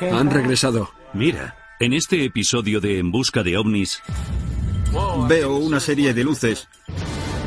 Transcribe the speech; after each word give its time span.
Han 0.00 0.30
regresado. 0.30 0.90
Mira, 1.14 1.56
en 1.80 1.92
este 1.92 2.24
episodio 2.24 2.80
de 2.80 2.98
En 2.98 3.10
Busca 3.10 3.42
de 3.42 3.56
OVNIs, 3.56 4.02
Veo 5.28 5.56
una 5.56 5.80
serie 5.80 6.14
de 6.14 6.24
luces. 6.24 6.68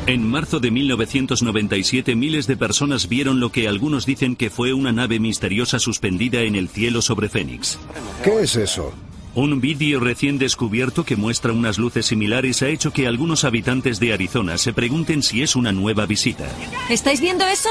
en 0.06 0.28
marzo 0.28 0.60
de 0.60 0.70
1997 0.70 2.14
miles 2.14 2.46
de 2.46 2.56
personas 2.56 3.08
vieron 3.08 3.40
lo 3.40 3.50
que 3.50 3.68
algunos 3.68 4.06
dicen 4.06 4.36
que 4.36 4.50
fue 4.50 4.72
una 4.72 4.92
nave 4.92 5.18
misteriosa 5.18 5.78
suspendida 5.78 6.40
en 6.42 6.54
el 6.54 6.68
cielo 6.68 7.02
sobre 7.02 7.28
Phoenix. 7.28 7.78
¿Qué 8.24 8.42
es 8.42 8.56
eso? 8.56 8.92
Un 9.34 9.60
vídeo 9.60 9.98
recién 9.98 10.38
descubierto 10.38 11.04
que 11.04 11.16
muestra 11.16 11.52
unas 11.52 11.78
luces 11.78 12.06
similares 12.06 12.62
ha 12.62 12.68
hecho 12.68 12.92
que 12.92 13.06
algunos 13.06 13.44
habitantes 13.44 13.98
de 13.98 14.12
Arizona 14.12 14.58
se 14.58 14.72
pregunten 14.72 15.22
si 15.22 15.42
es 15.42 15.56
una 15.56 15.72
nueva 15.72 16.04
visita. 16.06 16.48
¿Estáis 16.90 17.20
viendo 17.20 17.44
eso? 17.46 17.70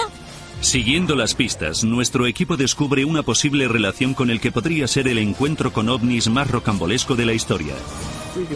Siguiendo 0.62 1.16
las 1.16 1.34
pistas, 1.34 1.84
nuestro 1.84 2.28
equipo 2.28 2.56
descubre 2.56 3.04
una 3.04 3.24
posible 3.24 3.68
relación 3.68 4.14
con 4.14 4.30
el 4.30 4.40
que 4.40 4.52
podría 4.52 4.88
ser 4.88 5.08
el 5.08 5.18
encuentro 5.18 5.74
con 5.74 5.90
ovnis 5.90 6.30
más 6.30 6.50
rocambolesco 6.50 7.16
de 7.16 7.26
la 7.26 7.34
historia. 7.34 7.74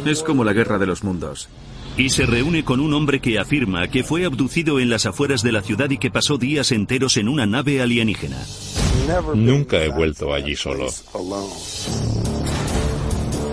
Es 0.05 0.21
como 0.21 0.43
la 0.43 0.53
guerra 0.53 0.77
de 0.77 0.85
los 0.85 1.03
mundos. 1.03 1.49
Y 1.97 2.09
se 2.09 2.25
reúne 2.25 2.63
con 2.63 2.79
un 2.79 2.93
hombre 2.93 3.19
que 3.19 3.39
afirma 3.39 3.87
que 3.87 4.03
fue 4.03 4.25
abducido 4.25 4.79
en 4.79 4.89
las 4.89 5.05
afueras 5.07 5.41
de 5.41 5.51
la 5.51 5.63
ciudad 5.63 5.89
y 5.89 5.97
que 5.97 6.11
pasó 6.11 6.37
días 6.37 6.71
enteros 6.71 7.17
en 7.17 7.27
una 7.27 7.47
nave 7.47 7.81
alienígena. 7.81 8.37
Nunca 9.33 9.83
he 9.83 9.89
vuelto 9.89 10.33
allí 10.33 10.55
solo. 10.55 10.87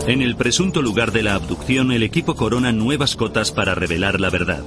En 0.06 0.20
el 0.20 0.36
presunto 0.36 0.82
lugar 0.82 1.12
de 1.12 1.22
la 1.22 1.36
abducción, 1.36 1.90
el 1.90 2.02
equipo 2.02 2.34
corona 2.34 2.70
nuevas 2.70 3.16
cotas 3.16 3.50
para 3.50 3.74
revelar 3.74 4.20
la 4.20 4.28
verdad. 4.30 4.62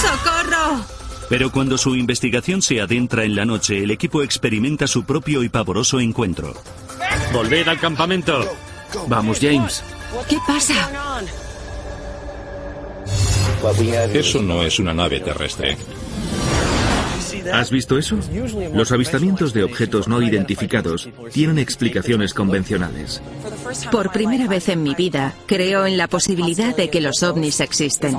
¡Socorro! 0.00 1.03
Pero 1.28 1.50
cuando 1.50 1.78
su 1.78 1.94
investigación 1.96 2.62
se 2.62 2.80
adentra 2.80 3.24
en 3.24 3.34
la 3.34 3.44
noche, 3.44 3.82
el 3.82 3.90
equipo 3.90 4.22
experimenta 4.22 4.86
su 4.86 5.04
propio 5.04 5.42
y 5.42 5.48
pavoroso 5.48 6.00
encuentro. 6.00 6.54
¡Volved 7.32 7.68
al 7.68 7.80
campamento! 7.80 8.46
Vamos, 9.08 9.38
James. 9.40 9.82
¿Qué 10.28 10.38
pasa? 10.46 10.90
Eso 14.12 14.42
no 14.42 14.62
es 14.62 14.78
una 14.78 14.94
nave 14.94 15.20
terrestre. 15.20 15.76
¿Has 17.52 17.70
visto 17.70 17.98
eso? 17.98 18.18
Los 18.72 18.92
avistamientos 18.92 19.52
de 19.52 19.64
objetos 19.64 20.08
no 20.08 20.22
identificados 20.22 21.08
tienen 21.32 21.58
explicaciones 21.58 22.32
convencionales. 22.32 23.20
Por 23.90 24.12
primera 24.12 24.46
vez 24.46 24.68
en 24.68 24.82
mi 24.82 24.94
vida, 24.94 25.34
creo 25.46 25.86
en 25.86 25.96
la 25.96 26.08
posibilidad 26.08 26.76
de 26.76 26.90
que 26.90 27.00
los 27.00 27.22
ovnis 27.22 27.60
existen. 27.60 28.16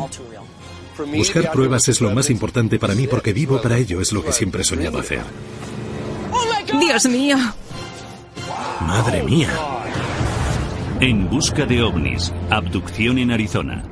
Buscar 1.15 1.51
pruebas 1.51 1.87
es 1.87 2.01
lo 2.01 2.11
más 2.11 2.29
importante 2.29 2.79
para 2.79 2.95
mí 2.95 3.07
porque 3.07 3.33
vivo 3.33 3.61
para 3.61 3.77
ello, 3.77 4.01
es 4.01 4.11
lo 4.11 4.23
que 4.23 4.31
siempre 4.31 4.61
he 4.61 4.65
soñado 4.65 4.99
hacer. 4.99 5.23
Dios 6.79 7.05
mío. 7.05 7.37
Madre 8.81 9.23
mía. 9.23 9.49
En 10.99 11.29
busca 11.29 11.65
de 11.65 11.81
ovnis, 11.81 12.33
abducción 12.49 13.17
en 13.17 13.31
Arizona. 13.31 13.83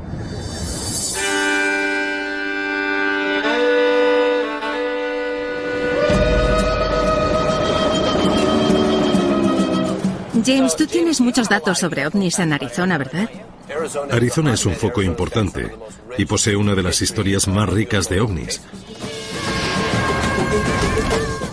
James, 10.45 10.75
tú 10.75 10.85
tienes 10.87 11.21
muchos 11.21 11.47
datos 11.47 11.79
sobre 11.79 12.05
ovnis 12.05 12.39
en 12.39 12.51
Arizona, 12.51 12.97
¿verdad? 12.97 13.29
Arizona 14.11 14.53
es 14.53 14.65
un 14.65 14.75
foco 14.75 15.01
importante 15.01 15.75
y 16.17 16.25
posee 16.25 16.55
una 16.55 16.75
de 16.75 16.83
las 16.83 17.01
historias 17.01 17.47
más 17.47 17.69
ricas 17.69 18.09
de 18.09 18.21
ovnis. 18.21 18.61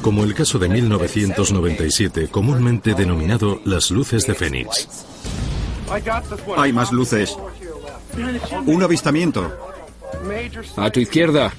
Como 0.03 0.25
el 0.25 0.34
caso 0.34 0.58
de 0.58 0.69
1997, 0.69 2.28
comúnmente 2.28 2.94
denominado 2.94 3.61
las 3.64 3.91
luces 3.91 4.27
de 4.27 4.34
Fénix. 4.34 4.88
Hay 6.56 6.72
más 6.72 6.91
luces. 6.92 7.36
Un 8.66 8.83
avistamiento. 8.83 9.56
A 10.76 10.91
tu 10.91 11.00
izquierda. 11.00 11.53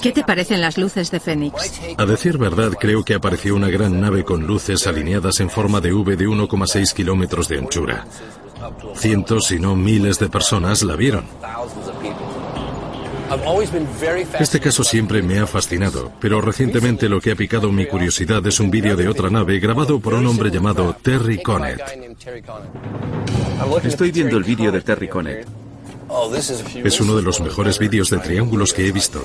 ¿Qué 0.00 0.12
te 0.12 0.24
parecen 0.24 0.60
las 0.60 0.78
luces 0.78 1.10
de 1.10 1.20
Fénix? 1.20 1.80
A 1.96 2.06
decir 2.06 2.38
verdad, 2.38 2.72
creo 2.78 3.04
que 3.04 3.14
apareció 3.14 3.54
una 3.54 3.68
gran 3.68 4.00
nave 4.00 4.24
con 4.24 4.46
luces 4.46 4.86
alineadas 4.86 5.40
en 5.40 5.50
forma 5.50 5.80
de 5.80 5.92
V 5.92 6.16
de 6.16 6.26
1,6 6.26 6.94
kilómetros 6.94 7.48
de 7.48 7.58
anchura. 7.58 8.06
Cientos, 8.94 9.46
si 9.46 9.58
no 9.58 9.76
miles 9.76 10.18
de 10.18 10.28
personas 10.28 10.82
la 10.82 10.96
vieron. 10.96 11.24
Este 14.40 14.58
caso 14.58 14.82
siempre 14.82 15.22
me 15.22 15.38
ha 15.38 15.46
fascinado, 15.46 16.10
pero 16.18 16.40
recientemente 16.40 17.08
lo 17.08 17.20
que 17.20 17.32
ha 17.32 17.36
picado 17.36 17.70
mi 17.70 17.86
curiosidad 17.86 18.44
es 18.46 18.58
un 18.58 18.70
vídeo 18.70 18.96
de 18.96 19.06
otra 19.06 19.28
nave 19.28 19.60
grabado 19.60 20.00
por 20.00 20.14
un 20.14 20.26
hombre 20.26 20.50
llamado 20.50 20.96
Terry 21.02 21.42
Connet. 21.42 21.82
Estoy 23.84 24.12
viendo 24.12 24.38
el 24.38 24.44
vídeo 24.44 24.72
de 24.72 24.80
Terry 24.80 25.08
Connet. 25.08 25.46
Es 26.82 27.00
uno 27.02 27.16
de 27.16 27.22
los 27.22 27.40
mejores 27.40 27.78
vídeos 27.78 28.08
de 28.08 28.18
triángulos 28.18 28.72
que 28.72 28.86
he 28.86 28.92
visto. 28.92 29.22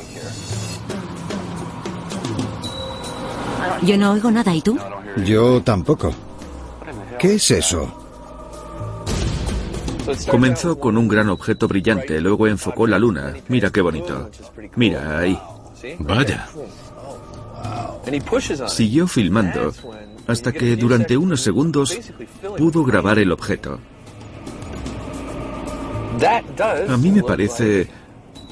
Yo 3.84 3.98
no 3.98 4.12
oigo 4.12 4.31
nada, 4.31 4.54
¿y 4.54 4.62
tú? 4.62 4.78
Yo 5.25 5.62
tampoco. 5.62 6.14
¿Qué 7.20 7.36
es 7.36 7.52
eso? 7.52 8.03
Comenzó 10.30 10.80
con 10.80 10.97
un 10.97 11.08
gran 11.08 11.30
objeto 11.30 11.68
brillante, 11.68 12.19
luego 12.22 12.47
enfocó 12.47 12.88
la 12.88 13.00
luna. 13.00 13.34
Mira 13.47 13.69
qué 13.69 13.81
bonito. 13.81 14.30
Mira 14.75 15.19
ahí. 15.19 15.40
Vaya. 16.00 16.47
Siguió 18.68 19.08
filmando 19.08 19.74
hasta 20.28 20.52
que 20.52 20.75
durante 20.75 21.18
unos 21.18 21.42
segundos 21.42 21.97
pudo 22.58 22.84
grabar 22.84 23.19
el 23.19 23.31
objeto. 23.31 23.80
A 26.88 26.97
mí 26.97 27.12
me 27.12 27.24
parece 27.24 27.88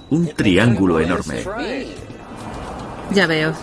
un 0.09 0.27
triángulo 0.27 0.99
enorme. 0.99 1.43
Ya 3.13 3.27
veo. 3.27 3.53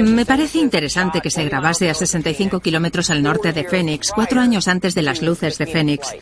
Me 0.00 0.24
parece 0.26 0.58
interesante 0.58 1.20
que 1.20 1.30
se 1.30 1.44
grabase 1.44 1.90
a 1.90 1.94
65 1.94 2.60
kilómetros 2.60 3.10
al 3.10 3.22
norte 3.22 3.52
de 3.52 3.64
Phoenix, 3.64 4.12
cuatro 4.14 4.40
años 4.40 4.68
antes 4.68 4.94
de 4.94 5.02
las 5.02 5.22
luces 5.22 5.58
de 5.58 5.66
Phoenix. 5.66 6.14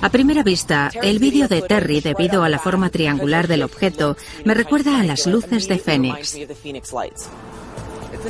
A 0.00 0.08
primera 0.08 0.42
vista, 0.42 0.90
el 1.02 1.18
vídeo 1.18 1.48
de 1.48 1.62
Terry, 1.62 2.00
debido 2.00 2.42
a 2.42 2.48
la 2.48 2.58
forma 2.58 2.90
triangular 2.90 3.46
del 3.46 3.62
objeto, 3.62 4.16
me 4.44 4.54
recuerda 4.54 5.00
a 5.00 5.04
las 5.04 5.26
luces 5.26 5.68
de 5.68 5.78
Phoenix. 5.78 6.36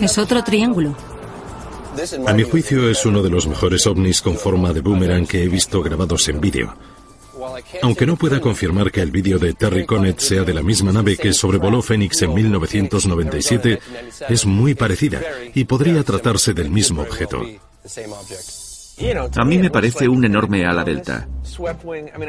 Es 0.01 0.19
otro 0.19 0.45
triángulo. 0.45 0.97
A 2.27 2.33
mi 2.33 2.43
juicio 2.43 2.89
es 2.89 3.05
uno 3.05 3.23
de 3.23 3.31
los 3.31 3.47
mejores 3.47 3.87
ovnis 3.87 4.23
con 4.23 4.37
forma 4.37 4.73
de 4.73 4.81
boomerang 4.81 5.27
que 5.27 5.43
he 5.43 5.49
visto 5.49 5.83
grabados 5.83 6.29
en 6.29 6.41
vídeo. 6.41 6.75
Aunque 7.83 8.07
no 8.07 8.17
pueda 8.17 8.41
confirmar 8.41 8.91
que 8.91 9.01
el 9.01 9.11
vídeo 9.11 9.39
de 9.39 9.55
Terry 9.55 9.87
Connet 9.87 10.19
sea 10.19 10.43
de 10.43 10.55
la 10.55 10.63
misma 10.63 10.93
nave 10.93 11.17
que 11.17 11.33
sobrevoló 11.33 11.83
Phoenix 11.83 12.23
en 12.23 12.35
1997, 12.35 13.81
es 14.29 14.47
muy 14.47 14.75
parecida 14.75 15.21
y 15.55 15.65
podría 15.65 16.03
tratarse 16.03 16.55
del 16.55 16.71
mismo 16.71 17.03
objeto. 17.03 17.43
A 19.37 19.45
mí 19.45 19.59
me 19.59 19.71
parece 19.71 20.09
un 20.09 20.25
enorme 20.25 20.65
ala 20.65 20.85
delta. 20.85 21.29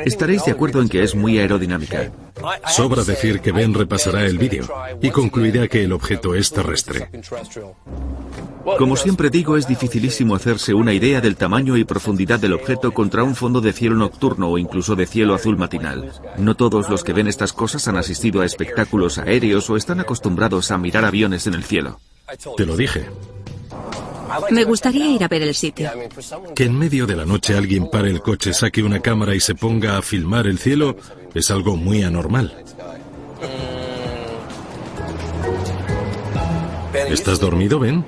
Estaréis 0.06 0.46
de 0.46 0.52
acuerdo 0.52 0.82
en 0.82 0.90
que 0.90 1.04
es 1.04 1.16
muy 1.16 1.38
aerodinámica. 1.38 2.12
Sobra 2.68 3.04
decir 3.04 3.40
que 3.42 3.52
Ben 3.52 3.74
repasará 3.74 4.26
el 4.26 4.38
vídeo 4.38 4.68
y 5.02 5.12
concluirá 5.12 5.68
que 5.68 5.84
el 5.84 5.94
objeto 5.94 6.34
es 6.34 6.52
terrestre. 6.52 7.10
Como 8.78 8.96
siempre 8.96 9.30
digo, 9.30 9.58
es 9.58 9.68
dificilísimo 9.68 10.36
hacerse 10.36 10.74
una 10.74 10.94
idea 10.94 11.22
del 11.22 11.36
tamaño 11.36 11.78
y 11.78 11.84
profundidad 11.84 12.40
del 12.40 12.54
objeto 12.54 12.92
contra 12.92 13.24
un 13.24 13.36
fondo 13.36 13.62
de 13.62 13.74
cielo 13.74 13.96
nocturno 13.96 14.50
o 14.50 14.58
incluso 14.58 14.96
de 14.96 15.06
cielo 15.06 15.36
azul 15.36 15.58
matinal. 15.58 16.12
No 16.38 16.56
todos 16.56 16.90
los 16.90 17.04
que 17.04 17.14
ven 17.14 17.28
estas 17.28 17.54
cosas 17.54 17.88
han 17.88 17.98
asistido 17.98 18.42
a 18.42 18.46
espectáculos 18.46 19.18
aéreos 19.18 19.70
o 19.70 19.78
están 19.78 20.00
acostumbrados 20.00 20.72
a 20.72 20.78
mirar 20.78 21.06
aviones 21.06 21.46
en 21.46 21.54
el 21.54 21.64
cielo. 21.64 22.00
Te 22.58 22.66
lo 22.66 22.76
dije. 22.76 23.06
Me 24.52 24.64
gustaría 24.64 25.08
ir 25.08 25.24
a 25.24 25.28
ver 25.28 25.42
el 25.42 25.56
sitio. 25.56 25.90
Que 26.56 26.66
en 26.66 26.78
medio 26.78 27.06
de 27.06 27.16
la 27.16 27.26
noche 27.26 27.56
alguien 27.56 27.90
pare 27.90 28.10
el 28.10 28.22
coche, 28.22 28.54
saque 28.54 28.84
una 28.84 29.00
cámara 29.00 29.36
y 29.36 29.40
se 29.40 29.56
ponga 29.56 29.98
a 29.98 30.02
filmar 30.02 30.48
el 30.48 30.60
cielo 30.60 30.96
es 31.34 31.50
algo 31.52 31.76
muy 31.76 32.04
anormal. 32.04 32.54
¿Estás 36.94 37.40
dormido, 37.40 37.80
Ben? 37.80 38.06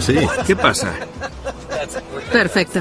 Sí, 0.00 0.16
¿qué 0.46 0.54
pasa? 0.54 0.94
Perfecto. 2.32 2.80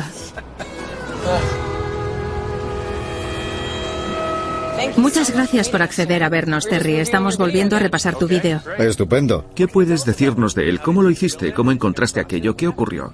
Muchas 4.97 5.31
gracias 5.31 5.69
por 5.69 5.81
acceder 5.81 6.23
a 6.23 6.29
vernos, 6.29 6.67
Terry. 6.67 6.95
Estamos 6.95 7.37
volviendo 7.37 7.75
a 7.75 7.79
repasar 7.79 8.15
tu 8.15 8.27
vídeo. 8.27 8.61
Estupendo. 8.77 9.49
¿Qué 9.55 9.67
puedes 9.67 10.05
decirnos 10.05 10.55
de 10.55 10.69
él? 10.69 10.79
¿Cómo 10.79 11.01
lo 11.01 11.09
hiciste? 11.09 11.53
¿Cómo 11.53 11.71
encontraste 11.71 12.19
aquello? 12.19 12.55
¿Qué 12.55 12.67
ocurrió? 12.67 13.13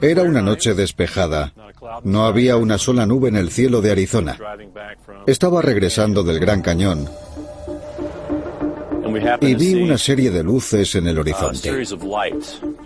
Era 0.00 0.22
una 0.22 0.42
noche 0.42 0.74
despejada. 0.74 1.52
No 2.02 2.26
había 2.26 2.56
una 2.56 2.78
sola 2.78 3.06
nube 3.06 3.28
en 3.28 3.36
el 3.36 3.50
cielo 3.50 3.80
de 3.80 3.92
Arizona. 3.92 4.38
Estaba 5.26 5.62
regresando 5.62 6.22
del 6.22 6.38
Gran 6.38 6.60
Cañón 6.60 7.08
y 9.40 9.54
vi 9.54 9.74
una 9.74 9.98
serie 9.98 10.30
de 10.30 10.42
luces 10.42 10.94
en 10.94 11.06
el 11.06 11.18
horizonte. 11.18 11.70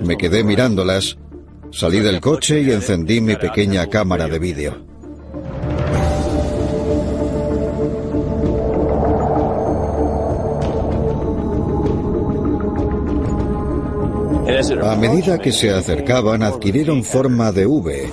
Me 0.00 0.16
quedé 0.16 0.44
mirándolas, 0.44 1.16
salí 1.70 2.00
del 2.00 2.20
coche 2.20 2.60
y 2.60 2.70
encendí 2.70 3.20
mi 3.20 3.36
pequeña 3.36 3.86
cámara 3.88 4.28
de 4.28 4.38
vídeo. 4.38 4.86
A 14.82 14.96
medida 14.96 15.38
que 15.38 15.52
se 15.52 15.70
acercaban 15.70 16.43
adquirieron 16.43 17.05
forma 17.05 17.52
de 17.52 17.66
V. 17.66 18.10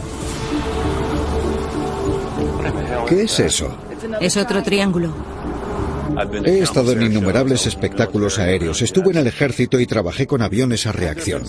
¿Qué 3.08 3.24
es 3.24 3.40
eso? 3.40 3.76
Es 4.22 4.38
otro 4.38 4.62
triángulo. 4.62 5.14
He 6.46 6.60
estado 6.60 6.92
en 6.92 7.02
innumerables 7.02 7.66
espectáculos 7.66 8.38
aéreos, 8.38 8.82
estuve 8.82 9.10
en 9.10 9.18
el 9.18 9.28
ejército 9.28 9.80
y 9.80 9.88
trabajé 9.88 10.28
con 10.28 10.42
aviones 10.44 10.86
a 10.86 10.92
reacción. 10.92 11.44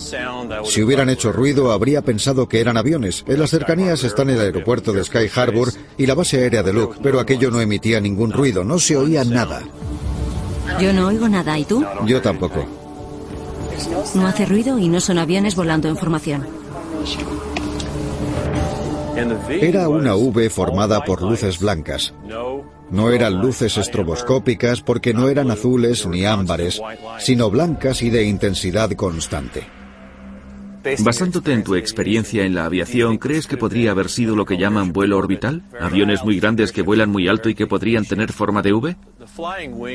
Si 0.65 0.81
hubieran 0.81 1.09
hecho 1.09 1.31
ruido, 1.31 1.71
habría 1.71 2.01
pensado 2.01 2.49
que 2.49 2.59
eran 2.59 2.75
aviones. 2.75 3.23
En 3.27 3.39
las 3.39 3.51
cercanías 3.51 4.03
están 4.03 4.31
el 4.31 4.39
aeropuerto 4.39 4.93
de 4.93 5.03
Sky 5.03 5.29
Harbor 5.33 5.71
y 5.97 6.07
la 6.07 6.15
base 6.15 6.39
aérea 6.39 6.63
de 6.63 6.73
Luke, 6.73 6.97
pero 7.03 7.19
aquello 7.19 7.51
no 7.51 7.61
emitía 7.61 8.01
ningún 8.01 8.31
ruido, 8.31 8.63
no 8.63 8.79
se 8.79 8.97
oía 8.97 9.23
nada. 9.23 9.61
Yo 10.79 10.91
no 10.91 11.07
oigo 11.07 11.29
nada, 11.29 11.57
¿y 11.57 11.63
tú? 11.63 11.85
Yo 12.05 12.21
tampoco. 12.21 12.76
No 14.15 14.27
hace 14.27 14.45
ruido 14.45 14.79
y 14.79 14.87
no 14.87 14.99
son 14.99 15.17
aviones 15.17 15.55
volando 15.55 15.87
en 15.87 15.97
formación. 15.97 16.45
Era 19.49 19.89
una 19.89 20.15
V 20.15 20.49
formada 20.49 21.03
por 21.03 21.21
luces 21.21 21.59
blancas. 21.59 22.13
No 22.89 23.11
eran 23.11 23.41
luces 23.41 23.77
estroboscópicas 23.77 24.81
porque 24.81 25.13
no 25.13 25.27
eran 25.27 25.51
azules 25.51 26.05
ni 26.07 26.25
ámbares, 26.25 26.81
sino 27.19 27.49
blancas 27.49 28.01
y 28.01 28.09
de 28.09 28.23
intensidad 28.23 28.91
constante. 28.91 29.67
Basándote 30.99 31.51
en 31.51 31.63
tu 31.63 31.75
experiencia 31.75 32.45
en 32.45 32.55
la 32.55 32.65
aviación, 32.65 33.17
¿crees 33.17 33.47
que 33.47 33.57
podría 33.57 33.91
haber 33.91 34.09
sido 34.09 34.35
lo 34.35 34.45
que 34.45 34.57
llaman 34.57 34.93
vuelo 34.93 35.17
orbital? 35.17 35.63
¿Aviones 35.81 36.23
muy 36.23 36.39
grandes 36.39 36.71
que 36.71 36.81
vuelan 36.81 37.09
muy 37.09 37.27
alto 37.27 37.49
y 37.49 37.55
que 37.55 37.67
podrían 37.67 38.05
tener 38.05 38.31
forma 38.31 38.61
de 38.61 38.73
V? 38.73 38.95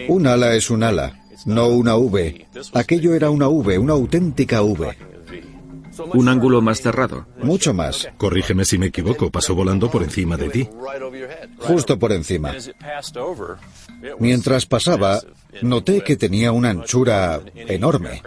Un 0.08 0.26
ala 0.26 0.55
es 0.55 0.70
un 0.70 0.82
ala, 0.82 1.21
no 1.46 1.68
una 1.68 1.96
V. 1.96 2.46
Aquello 2.74 3.14
era 3.14 3.30
una 3.30 3.48
V, 3.48 3.78
una 3.78 3.92
auténtica 3.92 4.62
V. 4.62 4.96
Un 6.14 6.28
ángulo 6.28 6.62
más 6.62 6.80
cerrado. 6.80 7.26
Mucho 7.42 7.74
más. 7.74 8.08
Corrígeme 8.16 8.64
si 8.64 8.78
me 8.78 8.86
equivoco, 8.86 9.30
pasó 9.30 9.54
volando 9.54 9.90
por 9.90 10.02
encima 10.02 10.36
de 10.36 10.48
ti. 10.48 10.68
Justo 11.58 11.98
por 11.98 12.12
encima. 12.12 12.52
Mientras 14.18 14.66
pasaba, 14.66 15.20
noté 15.60 16.02
que 16.02 16.16
tenía 16.16 16.52
una 16.52 16.70
anchura 16.70 17.40
enorme. 17.54 18.22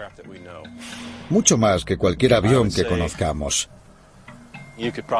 Mucho 1.30 1.58
más 1.58 1.84
que 1.84 1.98
cualquier 1.98 2.36
avión 2.36 2.72
que 2.72 2.86
conozcamos. 2.86 3.70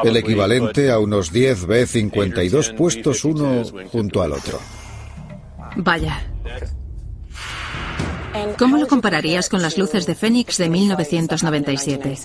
El 0.04 0.16
equivalente 0.16 0.90
a 0.90 0.98
unos 0.98 1.32
10 1.32 1.66
B-52 1.66 2.76
puestos 2.76 3.24
uno 3.24 3.64
junto 3.90 4.22
al 4.22 4.32
otro. 4.32 4.60
Vaya. 5.76 6.22
¿Cómo 8.58 8.76
lo 8.76 8.86
compararías 8.86 9.48
con 9.48 9.62
las 9.62 9.78
luces 9.78 10.06
de 10.06 10.14
Fénix 10.14 10.58
de 10.58 10.68
1997? 10.68 12.18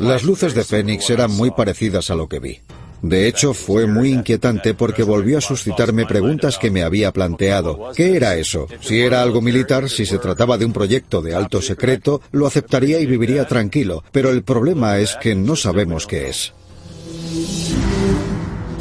Las 0.00 0.22
luces 0.22 0.54
de 0.54 0.64
Fénix 0.64 1.10
eran 1.10 1.30
muy 1.32 1.50
parecidas 1.50 2.10
a 2.10 2.14
lo 2.14 2.28
que 2.28 2.38
vi. 2.38 2.60
De 3.02 3.28
hecho, 3.28 3.54
fue 3.54 3.86
muy 3.86 4.10
inquietante 4.10 4.74
porque 4.74 5.02
volvió 5.02 5.38
a 5.38 5.42
suscitarme 5.42 6.06
preguntas 6.06 6.58
que 6.58 6.70
me 6.70 6.82
había 6.82 7.12
planteado. 7.12 7.90
¿Qué 7.94 8.16
era 8.16 8.36
eso? 8.36 8.66
Si 8.80 9.00
era 9.00 9.22
algo 9.22 9.40
militar, 9.40 9.88
si 9.88 10.06
se 10.06 10.18
trataba 10.18 10.58
de 10.58 10.64
un 10.64 10.72
proyecto 10.72 11.22
de 11.22 11.34
alto 11.34 11.60
secreto, 11.60 12.20
lo 12.32 12.46
aceptaría 12.46 12.98
y 12.98 13.06
viviría 13.06 13.46
tranquilo. 13.46 14.02
Pero 14.12 14.30
el 14.30 14.42
problema 14.42 14.98
es 14.98 15.16
que 15.20 15.34
no 15.34 15.56
sabemos 15.56 16.06
qué 16.06 16.28
es. 16.28 16.52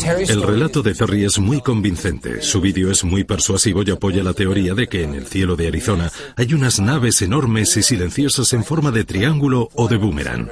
El 0.06 0.44
relato 0.44 0.84
de 0.84 0.94
Terry 0.94 1.26
es 1.26 1.40
muy 1.40 1.62
convincente. 1.62 2.42
Su 2.44 2.62
vídeo 2.62 2.92
es 2.92 3.04
muy 3.04 3.24
persuasivo 3.24 3.82
y 3.84 3.90
apoya 3.90 4.24
la 4.24 4.34
teoría 4.34 4.76
de 4.76 4.88
que 4.88 5.04
en 5.04 5.16
el 5.16 5.26
cielo 5.26 5.56
de 5.56 5.68
Arizona 5.68 6.12
hay 6.36 6.54
unas 6.54 6.80
naves 6.80 7.24
enormes 7.24 7.76
y 7.76 7.82
silenciosas 7.82 8.54
en 8.54 8.64
forma 8.64 8.92
de 8.92 9.04
triángulo 9.04 9.70
o 9.74 9.88
de 9.88 9.98
boomerang. 9.98 10.50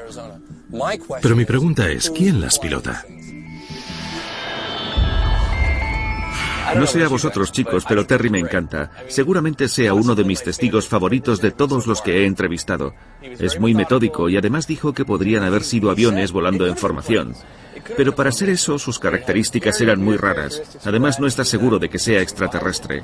Pero 1.21 1.35
mi 1.35 1.45
pregunta 1.45 1.91
es, 1.91 2.09
¿quién 2.09 2.41
las 2.41 2.57
pilota? 2.57 3.05
No 6.75 6.88
sé 6.88 7.04
a 7.04 7.07
vosotros 7.07 7.51
chicos, 7.51 7.86
pero 7.88 8.06
Terry 8.06 8.30
me 8.30 8.39
encanta. 8.39 8.92
Seguramente 9.07 9.68
sea 9.68 9.94
uno 9.94 10.15
de 10.15 10.24
mis 10.24 10.44
testigos 10.44 10.88
favoritos 10.88 11.42
de 11.42 11.51
todos 11.51 11.88
los 11.88 12.01
que 12.01 12.21
he 12.21 12.25
entrevistado. 12.25 12.94
Es 13.21 13.60
muy 13.60 13.74
metódico 13.74 14.30
y 14.30 14.38
además 14.38 14.68
dijo 14.68 14.94
que 14.94 15.06
podrían 15.06 15.44
haber 15.44 15.63
sido 15.63 15.92
aviones 15.92 16.31
volando 16.31 16.68
en 16.68 16.77
formación. 16.77 17.36
Pero 17.98 18.15
para 18.15 18.31
ser 18.31 18.50
eso, 18.50 18.80
sus 18.80 19.00
características 19.00 19.80
eran 19.81 20.01
muy 20.01 20.18
raras. 20.18 20.62
Además, 20.86 21.19
no 21.19 21.27
está 21.27 21.44
seguro 21.44 21.80
de 21.80 21.89
que 21.89 22.00
sea 22.00 22.21
extraterrestre. 22.21 23.04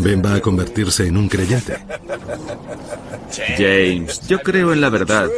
Ben 0.00 0.22
va 0.24 0.34
a 0.34 0.40
convertirse 0.40 1.06
en 1.06 1.16
un 1.16 1.28
creyente. 1.28 1.78
James, 3.56 4.26
yo 4.26 4.40
creo 4.40 4.72
en 4.72 4.80
la 4.80 4.90
verdad. 4.90 5.28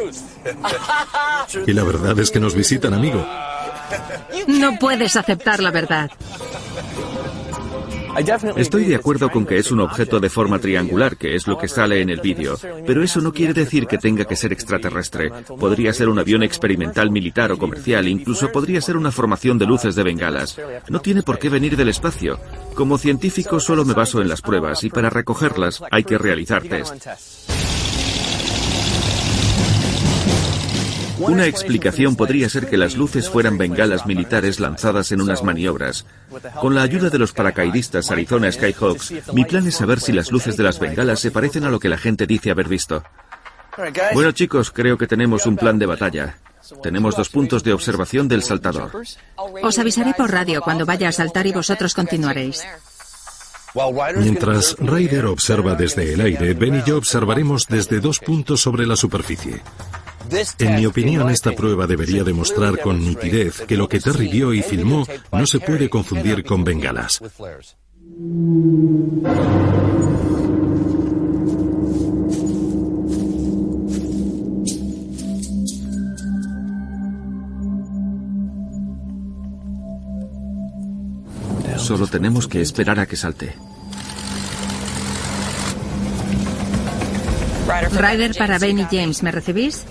Y 1.67 1.73
la 1.73 1.83
verdad 1.83 2.17
es 2.19 2.31
que 2.31 2.39
nos 2.39 2.55
visitan, 2.55 2.93
amigo. 2.93 3.25
No 4.47 4.79
puedes 4.79 5.15
aceptar 5.15 5.61
la 5.61 5.71
verdad. 5.71 6.09
Estoy 8.57 8.85
de 8.85 8.95
acuerdo 8.95 9.29
con 9.29 9.45
que 9.45 9.57
es 9.57 9.71
un 9.71 9.79
objeto 9.79 10.19
de 10.19 10.29
forma 10.29 10.59
triangular, 10.59 11.17
que 11.17 11.35
es 11.35 11.47
lo 11.47 11.57
que 11.57 11.67
sale 11.67 12.01
en 12.01 12.09
el 12.09 12.21
vídeo, 12.21 12.57
pero 12.85 13.03
eso 13.03 13.21
no 13.21 13.33
quiere 13.33 13.53
decir 13.53 13.87
que 13.87 13.97
tenga 13.97 14.25
que 14.25 14.35
ser 14.35 14.51
extraterrestre. 14.51 15.31
Podría 15.59 15.93
ser 15.93 16.09
un 16.09 16.19
avión 16.19 16.43
experimental 16.43 17.11
militar 17.11 17.51
o 17.51 17.57
comercial, 17.57 18.07
incluso 18.07 18.51
podría 18.51 18.81
ser 18.81 18.97
una 18.97 19.11
formación 19.11 19.57
de 19.57 19.65
luces 19.65 19.95
de 19.95 20.03
bengalas. 20.03 20.59
No 20.89 20.99
tiene 20.99 21.23
por 21.23 21.39
qué 21.39 21.49
venir 21.49 21.77
del 21.77 21.89
espacio. 21.89 22.39
Como 22.75 22.97
científico 22.97 23.59
solo 23.59 23.85
me 23.85 23.93
baso 23.93 24.21
en 24.21 24.29
las 24.29 24.41
pruebas 24.41 24.83
y 24.83 24.89
para 24.89 25.09
recogerlas 25.09 25.81
hay 25.91 26.03
que 26.03 26.17
realizar 26.17 26.63
test. 26.63 27.60
Una 31.21 31.45
explicación 31.45 32.15
podría 32.15 32.49
ser 32.49 32.67
que 32.67 32.77
las 32.77 32.95
luces 32.95 33.29
fueran 33.29 33.57
bengalas 33.57 34.05
militares 34.05 34.59
lanzadas 34.59 35.11
en 35.11 35.21
unas 35.21 35.43
maniobras. 35.43 36.05
Con 36.59 36.75
la 36.75 36.81
ayuda 36.81 37.09
de 37.09 37.19
los 37.19 37.33
paracaidistas 37.33 38.11
Arizona 38.11 38.51
Skyhawks, 38.51 39.33
mi 39.33 39.45
plan 39.45 39.67
es 39.67 39.75
saber 39.75 39.99
si 39.99 40.11
las 40.11 40.31
luces 40.31 40.57
de 40.57 40.63
las 40.63 40.79
bengalas 40.79 41.19
se 41.19 41.31
parecen 41.31 41.63
a 41.63 41.69
lo 41.69 41.79
que 41.79 41.89
la 41.89 41.97
gente 41.97 42.27
dice 42.27 42.51
haber 42.51 42.67
visto. 42.67 43.03
Bueno 44.13 44.31
chicos, 44.31 44.71
creo 44.71 44.97
que 44.97 45.07
tenemos 45.07 45.45
un 45.45 45.55
plan 45.55 45.79
de 45.79 45.85
batalla. 45.85 46.37
Tenemos 46.83 47.15
dos 47.15 47.29
puntos 47.29 47.63
de 47.63 47.73
observación 47.73 48.27
del 48.27 48.43
saltador. 48.43 48.91
Os 49.63 49.79
avisaré 49.79 50.13
por 50.13 50.31
radio 50.31 50.61
cuando 50.61 50.85
vaya 50.85 51.09
a 51.09 51.11
saltar 51.11 51.47
y 51.47 51.53
vosotros 51.53 51.93
continuaréis. 51.93 52.63
Mientras 54.17 54.75
Ryder 54.79 55.25
observa 55.27 55.75
desde 55.75 56.13
el 56.13 56.21
aire, 56.21 56.53
Ben 56.53 56.75
y 56.75 56.83
yo 56.83 56.97
observaremos 56.97 57.67
desde 57.67 58.01
dos 58.01 58.19
puntos 58.19 58.61
sobre 58.61 58.85
la 58.85 58.97
superficie. 58.97 59.61
En 60.59 60.75
mi 60.75 60.85
opinión, 60.85 61.29
esta 61.29 61.51
prueba 61.51 61.87
debería 61.87 62.23
demostrar 62.23 62.79
con 62.79 62.99
nitidez 62.99 63.61
que 63.67 63.75
lo 63.75 63.89
que 63.89 63.99
Terry 63.99 64.27
vio 64.27 64.53
y 64.53 64.61
filmó 64.61 65.05
no 65.31 65.45
se 65.45 65.59
puede 65.59 65.89
confundir 65.89 66.43
con 66.43 66.63
bengalas. 66.63 67.21
Solo 81.77 82.07
tenemos 82.07 82.47
que 82.47 82.61
esperar 82.61 82.99
a 82.99 83.05
que 83.05 83.17
salte. 83.17 83.55
Ryder 87.91 88.35
para 88.37 88.59
Ben 88.59 88.79
y 88.79 88.83
James, 88.85 89.23
¿me 89.23 89.31
recibís? 89.31 89.85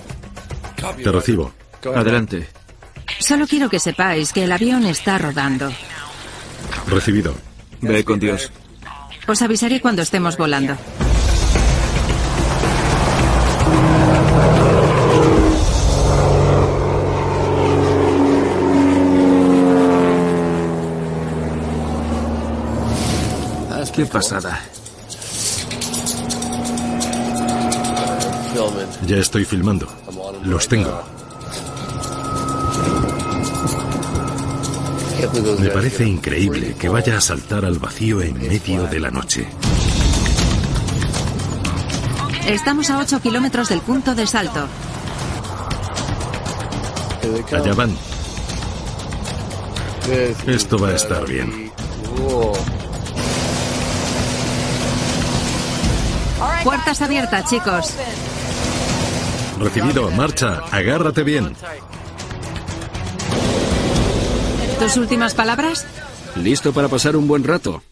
Te 1.03 1.13
recibo. 1.13 1.53
Adelante. 1.95 2.49
Solo 3.19 3.47
quiero 3.47 3.69
que 3.69 3.79
sepáis 3.79 4.33
que 4.33 4.45
el 4.45 4.53
avión 4.53 4.87
está 4.87 5.19
rodando. 5.19 5.71
Recibido. 6.87 7.35
Ve 7.81 8.05
con 8.05 8.19
Dios. 8.19 8.51
Os 9.27 9.43
avisaré 9.43 9.81
cuando 9.81 10.03
estemos 10.03 10.37
volando. 10.37 10.77
Qué 24.01 24.07
pasada. 24.07 24.59
Ya 29.07 29.17
estoy 29.19 29.45
filmando. 29.45 30.00
Los 30.45 30.69
tengo. 30.69 31.03
Me 35.59 35.69
parece 35.69 36.05
increíble 36.05 36.75
que 36.79 36.89
vaya 36.89 37.19
a 37.19 37.21
saltar 37.21 37.65
al 37.65 37.79
vacío 37.79 38.23
en 38.23 38.39
medio 38.39 38.87
de 38.87 39.01
la 39.01 39.11
noche. 39.11 39.47
Estamos 42.47 42.91
a 42.91 42.99
8 42.99 43.21
kilómetros 43.21 43.69
del 43.69 43.81
punto 43.81 44.15
de 44.15 44.27
salto. 44.27 44.67
Allá 47.53 47.75
van. 47.75 47.97
Esto 50.47 50.79
va 50.79 50.89
a 50.89 50.95
estar 50.95 51.27
bien. 51.27 51.71
Puertas 56.65 57.03
abiertas, 57.03 57.49
chicos. 57.49 57.95
Recibido, 59.61 60.11
marcha, 60.11 60.63
agárrate 60.71 61.23
bien. 61.23 61.55
¿Tus 64.79 64.97
últimas 64.97 65.35
palabras? 65.35 65.87
Listo 66.37 66.73
para 66.73 66.89
pasar 66.89 67.15
un 67.15 67.29
buen 67.29 67.45
rato. 67.45 67.83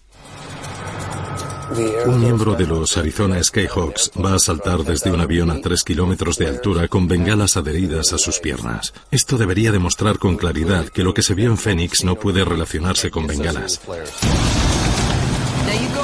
Un 2.06 2.20
miembro 2.20 2.54
de 2.54 2.66
los 2.66 2.96
Arizona 2.96 3.42
Skyhawks 3.44 4.12
va 4.25 4.34
a 4.34 4.38
saltar 4.38 4.84
desde 4.84 5.12
un 5.12 5.20
avión 5.20 5.50
a 5.50 5.60
3 5.60 5.84
kilómetros 5.84 6.38
de 6.38 6.46
altura 6.46 6.88
con 6.88 7.06
bengalas 7.06 7.58
adheridas 7.58 8.14
a 8.14 8.18
sus 8.18 8.38
piernas. 8.38 8.94
Esto 9.10 9.37
debería 9.37 9.70
demostrar 9.70 10.18
con 10.18 10.38
claridad 10.38 10.88
que 10.88 11.02
lo 11.02 11.12
que 11.12 11.22
se 11.22 11.34
vio 11.34 11.50
en 11.50 11.58
Phoenix 11.58 12.04
no 12.04 12.14
puede 12.14 12.42
relacionarse 12.42 13.10
con 13.10 13.26
bengalas. 13.26 13.82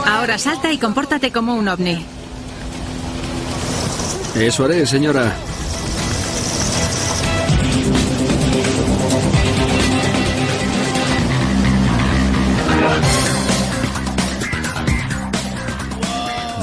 Ahora 0.04 0.36
salta 0.36 0.70
y 0.70 0.76
compórtate 0.76 1.32
como 1.32 1.54
un 1.54 1.66
ovni. 1.66 2.04
Eso 4.34 4.64
haré, 4.66 4.86
señora. 4.86 5.34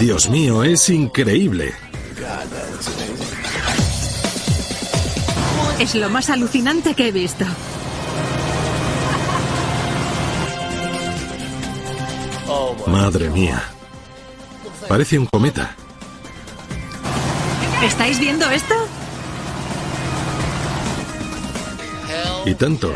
Dios 0.01 0.31
mío, 0.31 0.63
es 0.63 0.89
increíble. 0.89 1.75
Es 5.77 5.93
lo 5.93 6.09
más 6.09 6.31
alucinante 6.31 6.95
que 6.95 7.09
he 7.09 7.11
visto. 7.11 7.45
Madre 12.87 13.29
mía. 13.29 13.63
Parece 14.87 15.19
un 15.19 15.27
cometa. 15.27 15.75
¿Estáis 17.83 18.19
viendo 18.19 18.49
esto? 18.49 18.73
Y 22.47 22.55
tanto. 22.55 22.91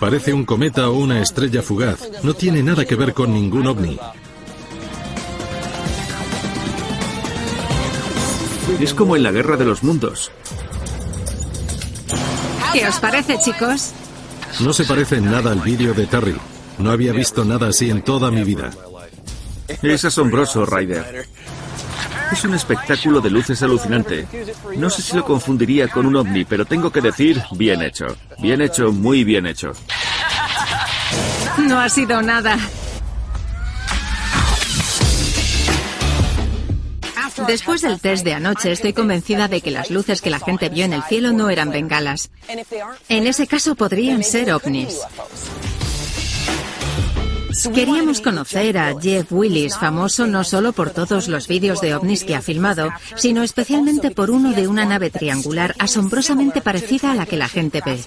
Parece 0.00 0.32
un 0.32 0.46
cometa 0.46 0.88
o 0.88 0.94
una 0.94 1.20
estrella 1.20 1.60
fugaz. 1.60 2.00
No 2.22 2.32
tiene 2.32 2.62
nada 2.62 2.86
que 2.86 2.96
ver 2.96 3.12
con 3.12 3.34
ningún 3.34 3.66
ovni. 3.66 3.98
Es 8.80 8.94
como 8.94 9.16
en 9.16 9.22
la 9.22 9.30
Guerra 9.30 9.56
de 9.56 9.64
los 9.64 9.82
Mundos. 9.82 10.30
¿Qué 12.72 12.86
os 12.88 12.98
parece, 12.98 13.38
chicos? 13.38 13.92
No 14.60 14.72
se 14.72 14.84
parece 14.84 15.16
en 15.16 15.30
nada 15.30 15.52
al 15.52 15.60
vídeo 15.60 15.94
de 15.94 16.06
Terry. 16.06 16.36
No 16.78 16.90
había 16.90 17.12
visto 17.12 17.44
nada 17.44 17.68
así 17.68 17.90
en 17.90 18.02
toda 18.02 18.30
mi 18.30 18.42
vida. 18.42 18.70
Es 19.82 20.04
asombroso, 20.04 20.66
Ryder. 20.66 21.26
Es 22.32 22.44
un 22.44 22.54
espectáculo 22.54 23.20
de 23.20 23.30
luces 23.30 23.62
alucinante. 23.62 24.26
No 24.76 24.90
sé 24.90 25.02
si 25.02 25.14
lo 25.16 25.24
confundiría 25.24 25.88
con 25.88 26.06
un 26.06 26.16
ovni, 26.16 26.44
pero 26.44 26.64
tengo 26.64 26.90
que 26.90 27.00
decir, 27.00 27.42
bien 27.52 27.82
hecho. 27.82 28.06
Bien 28.38 28.60
hecho, 28.60 28.90
muy 28.92 29.24
bien 29.24 29.46
hecho. 29.46 29.72
No 31.58 31.78
ha 31.80 31.88
sido 31.88 32.20
nada. 32.22 32.58
Después 37.46 37.82
del 37.82 38.00
test 38.00 38.24
de 38.24 38.34
anoche, 38.34 38.72
estoy 38.72 38.92
convencida 38.92 39.48
de 39.48 39.60
que 39.60 39.70
las 39.70 39.90
luces 39.90 40.22
que 40.22 40.30
la 40.30 40.38
gente 40.38 40.68
vio 40.68 40.84
en 40.84 40.92
el 40.92 41.02
cielo 41.02 41.32
no 41.32 41.50
eran 41.50 41.70
bengalas. 41.70 42.30
En 43.08 43.26
ese 43.26 43.46
caso 43.46 43.74
podrían 43.74 44.22
ser 44.22 44.52
ovnis. 44.52 45.00
Queríamos 47.74 48.20
conocer 48.20 48.78
a 48.78 48.94
Jeff 49.00 49.30
Willis, 49.30 49.76
famoso 49.76 50.26
no 50.26 50.42
solo 50.44 50.72
por 50.72 50.90
todos 50.90 51.28
los 51.28 51.46
vídeos 51.46 51.80
de 51.80 51.94
ovnis 51.94 52.24
que 52.24 52.34
ha 52.34 52.42
filmado, 52.42 52.90
sino 53.16 53.42
especialmente 53.42 54.10
por 54.10 54.30
uno 54.30 54.52
de 54.52 54.66
una 54.66 54.84
nave 54.84 55.10
triangular 55.10 55.74
asombrosamente 55.78 56.60
parecida 56.60 57.12
a 57.12 57.14
la 57.14 57.26
que 57.26 57.36
la 57.36 57.48
gente 57.48 57.80
ve. 57.84 58.00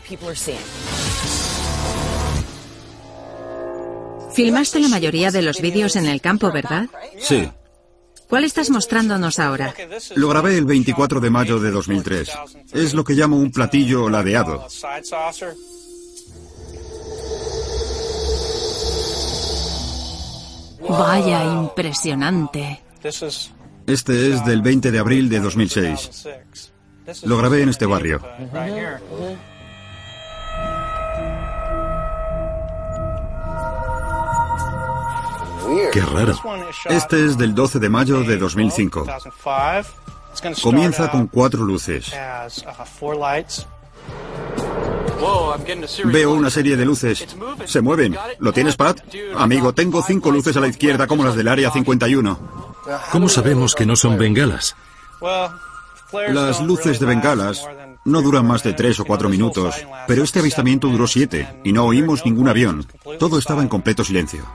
Filmaste 4.34 4.80
la 4.80 4.90
mayoría 4.90 5.32
de 5.32 5.42
los 5.42 5.62
vídeos 5.62 5.96
en 5.96 6.06
el 6.06 6.22
campo, 6.22 6.52
¿verdad? 6.52 6.88
Sí. 7.20 7.50
¿Cuál 8.28 8.44
estás 8.44 8.70
mostrándonos 8.70 9.40
ahora? 9.40 9.74
Lo 10.16 10.28
grabé 10.28 10.58
el 10.58 10.66
24 10.66 11.20
de 11.20 11.30
mayo 11.30 11.60
de 11.60 11.72
2003. 11.72 12.30
Es 12.74 12.94
lo 12.94 13.04
que 13.04 13.14
llamo 13.14 13.38
un 13.38 13.52
platillo 13.52 14.10
ladeado. 14.10 14.68
Vaya, 20.90 21.44
impresionante. 21.44 22.82
Este 23.88 24.34
es 24.34 24.46
del 24.46 24.62
20 24.62 24.92
de 24.92 25.00
abril 25.00 25.30
de 25.30 25.40
2006. 25.40 26.28
Lo 27.24 27.38
grabé 27.38 27.62
en 27.62 27.70
este 27.70 27.86
barrio. 27.86 28.22
Qué 35.92 36.02
raro. 36.02 36.36
Este 36.86 37.26
es 37.26 37.38
del 37.38 37.54
12 37.54 37.80
de 37.80 37.90
mayo 37.90 38.24
de 38.24 38.38
2005. 38.38 39.06
Comienza 40.62 41.10
con 41.10 41.28
cuatro 41.28 41.64
luces. 41.64 42.14
Veo 46.06 46.34
una 46.34 46.50
serie 46.50 46.78
de 46.78 46.86
luces. 46.86 47.26
Se 47.66 47.82
mueven. 47.82 48.16
¿Lo 48.40 48.54
tienes, 48.54 48.76
Pat? 48.76 49.00
Amigo, 49.36 49.74
tengo 49.74 50.04
cinco 50.04 50.32
luces 50.32 50.56
a 50.58 50.60
la 50.60 50.68
izquierda 50.68 51.08
como 51.08 51.24
las 51.24 51.36
del 51.36 51.48
área 51.48 51.72
51. 51.72 52.40
¿Cómo 53.12 53.28
sabemos 53.28 53.76
que 53.76 53.86
no 53.86 53.96
son 53.96 54.18
bengalas? 54.18 54.76
Las 56.30 56.62
luces 56.62 57.00
de 57.00 57.06
bengalas 57.06 57.68
no 58.06 58.22
duran 58.22 58.46
más 58.46 58.64
de 58.64 58.74
tres 58.74 59.00
o 59.00 59.06
cuatro 59.06 59.28
minutos, 59.28 59.76
pero 60.08 60.24
este 60.24 60.40
avistamiento 60.40 60.88
duró 60.88 61.08
siete 61.08 61.60
y 61.64 61.74
no 61.74 61.84
oímos 61.84 62.26
ningún 62.26 62.48
avión. 62.48 62.88
Todo 63.20 63.38
estaba 63.40 63.62
en 63.62 63.68
completo 63.68 64.04
silencio. 64.04 64.46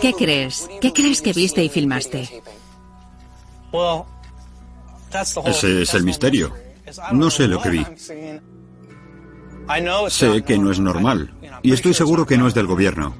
¿Qué 0.00 0.12
crees? 0.12 0.68
¿Qué 0.80 0.92
crees 0.92 1.22
que 1.22 1.32
viste 1.32 1.62
y 1.64 1.68
filmaste? 1.68 2.42
Ese 5.44 5.82
es 5.82 5.94
el 5.94 6.04
misterio. 6.04 6.52
No 7.12 7.30
sé 7.30 7.48
lo 7.48 7.60
que 7.60 7.70
vi. 7.70 7.86
Sé 10.08 10.42
que 10.44 10.58
no 10.58 10.70
es 10.70 10.78
normal 10.78 11.34
y 11.62 11.72
estoy 11.72 11.94
seguro 11.94 12.26
que 12.26 12.38
no 12.38 12.46
es 12.46 12.54
del 12.54 12.66
gobierno. 12.66 13.14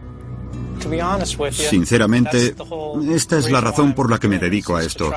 Sinceramente, 1.50 2.54
esta 3.12 3.38
es 3.38 3.50
la 3.50 3.60
razón 3.60 3.94
por 3.94 4.10
la 4.10 4.18
que 4.18 4.28
me 4.28 4.38
dedico 4.38 4.76
a 4.76 4.84
esto. 4.84 5.12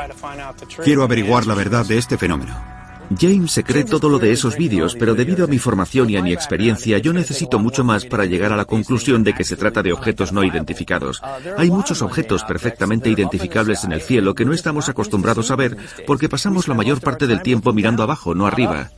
Quiero 0.84 1.03
averiguar 1.03 1.46
la 1.46 1.53
verdad 1.53 1.86
de 1.86 1.98
este 1.98 2.17
fenómeno. 2.17 2.79
James 3.18 3.51
se 3.51 3.63
cree 3.63 3.84
todo 3.84 4.10
lo 4.10 4.20
de 4.20 4.32
esos 4.32 4.56
vídeos, 4.56 4.96
pero 4.96 5.16
debido 5.16 5.46
a 5.46 5.48
mi 5.48 5.58
formación 5.58 6.10
y 6.10 6.18
a 6.18 6.22
mi 6.22 6.32
experiencia, 6.32 6.98
yo 7.00 7.13
necesito 7.13 7.58
mucho 7.60 7.84
más 7.84 8.06
para 8.06 8.25
llegar 8.25 8.54
a 8.54 8.58
la 8.58 8.66
conclusión 8.66 9.24
de 9.24 9.34
que 9.34 9.44
se 9.44 9.56
trata 9.56 9.82
de 9.82 9.94
objetos 9.94 10.32
no 10.32 10.44
identificados. 10.44 11.22
Hay 11.58 11.72
muchos 11.72 12.01
objetos 12.01 12.44
perfectamente 12.44 13.10
identificables 13.10 13.84
en 13.84 13.94
el 13.94 14.01
cielo 14.01 14.36
que 14.36 14.46
no 14.46 14.54
estamos 14.54 14.89
acostumbrados 14.89 15.50
a 15.51 15.56
ver 15.56 15.78
porque 16.06 16.30
pasamos 16.30 16.68
la 16.68 16.75
mayor 16.75 17.01
parte 17.01 17.25
del 17.25 17.42
tiempo 17.42 17.74
mirando 17.74 18.04
abajo, 18.04 18.36
no 18.36 18.46
arriba. 18.46 18.92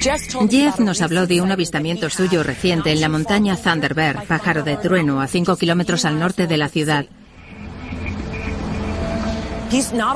Jeff 0.00 0.80
nos 0.80 1.00
habló 1.00 1.26
de 1.26 1.40
un 1.40 1.50
avistamiento 1.50 2.10
suyo 2.10 2.42
reciente 2.42 2.92
en 2.92 3.00
la 3.00 3.08
montaña 3.08 3.56
Thunderbird, 3.56 4.26
pájaro 4.26 4.62
de 4.62 4.76
trueno, 4.76 5.22
a 5.22 5.26
5 5.26 5.56
kilómetros 5.56 6.04
al 6.04 6.18
norte 6.18 6.46
de 6.46 6.58
la 6.58 6.68
ciudad. 6.68 7.06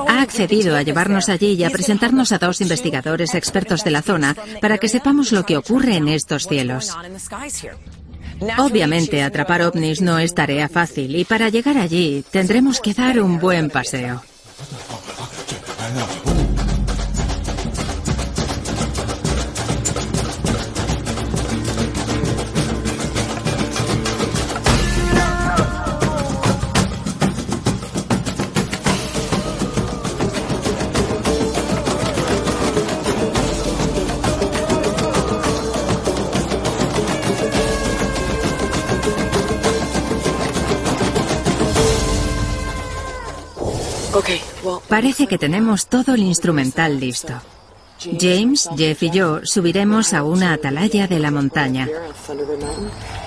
Ha 0.07 0.21
accedido 0.21 0.75
a 0.75 0.81
llevarnos 0.83 1.29
allí 1.29 1.53
y 1.53 1.63
a 1.63 1.69
presentarnos 1.69 2.31
a 2.31 2.37
dos 2.37 2.61
investigadores 2.61 3.35
expertos 3.35 3.83
de 3.83 3.91
la 3.91 4.01
zona 4.01 4.35
para 4.61 4.77
que 4.77 4.89
sepamos 4.89 5.31
lo 5.31 5.45
que 5.45 5.57
ocurre 5.57 5.95
en 5.95 6.07
estos 6.07 6.47
cielos. 6.47 6.95
Obviamente, 8.57 9.21
atrapar 9.21 9.61
ovnis 9.63 10.01
no 10.01 10.17
es 10.17 10.33
tarea 10.33 10.69
fácil 10.69 11.15
y 11.15 11.25
para 11.25 11.49
llegar 11.49 11.77
allí 11.77 12.23
tendremos 12.31 12.79
que 12.79 12.93
dar 12.93 13.19
un 13.19 13.39
buen 13.39 13.69
paseo. 13.69 14.21
Parece 44.99 45.27
que 45.27 45.37
tenemos 45.37 45.87
todo 45.87 46.13
el 46.13 46.23
instrumental 46.23 46.99
listo. 46.99 47.31
James, 48.19 48.69
Jeff 48.75 49.01
y 49.03 49.09
yo 49.09 49.39
subiremos 49.45 50.13
a 50.13 50.23
una 50.23 50.51
atalaya 50.51 51.07
de 51.07 51.19
la 51.19 51.31
montaña. 51.31 51.87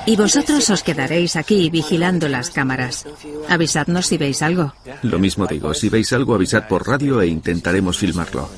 Y 0.04 0.14
vosotros 0.16 0.68
os 0.68 0.82
quedaréis 0.82 1.34
aquí 1.34 1.70
vigilando 1.70 2.28
las 2.28 2.50
cámaras. 2.50 3.06
Avisadnos 3.48 4.04
si 4.04 4.18
veis 4.18 4.42
algo. 4.42 4.74
Lo 5.00 5.18
mismo 5.18 5.46
digo, 5.46 5.72
si 5.72 5.88
veis 5.88 6.12
algo 6.12 6.34
avisad 6.34 6.68
por 6.68 6.86
radio 6.86 7.22
e 7.22 7.28
intentaremos 7.28 7.96
filmarlo. 7.96 8.50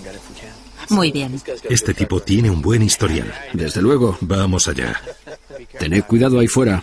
Muy 0.88 1.12
bien. 1.12 1.40
Este 1.70 1.94
tipo 1.94 2.18
tiene 2.18 2.50
un 2.50 2.60
buen 2.60 2.82
historial. 2.82 3.32
Desde 3.52 3.80
luego. 3.80 4.18
Vamos 4.22 4.66
allá. 4.66 5.00
Tened 5.78 6.02
cuidado 6.02 6.40
ahí 6.40 6.48
fuera. 6.48 6.82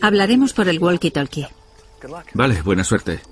Hablaremos 0.00 0.52
por 0.52 0.68
el 0.68 0.78
walkie-talkie. 0.78 1.48
Vale, 2.32 2.62
buena 2.62 2.84
suerte. 2.84 3.22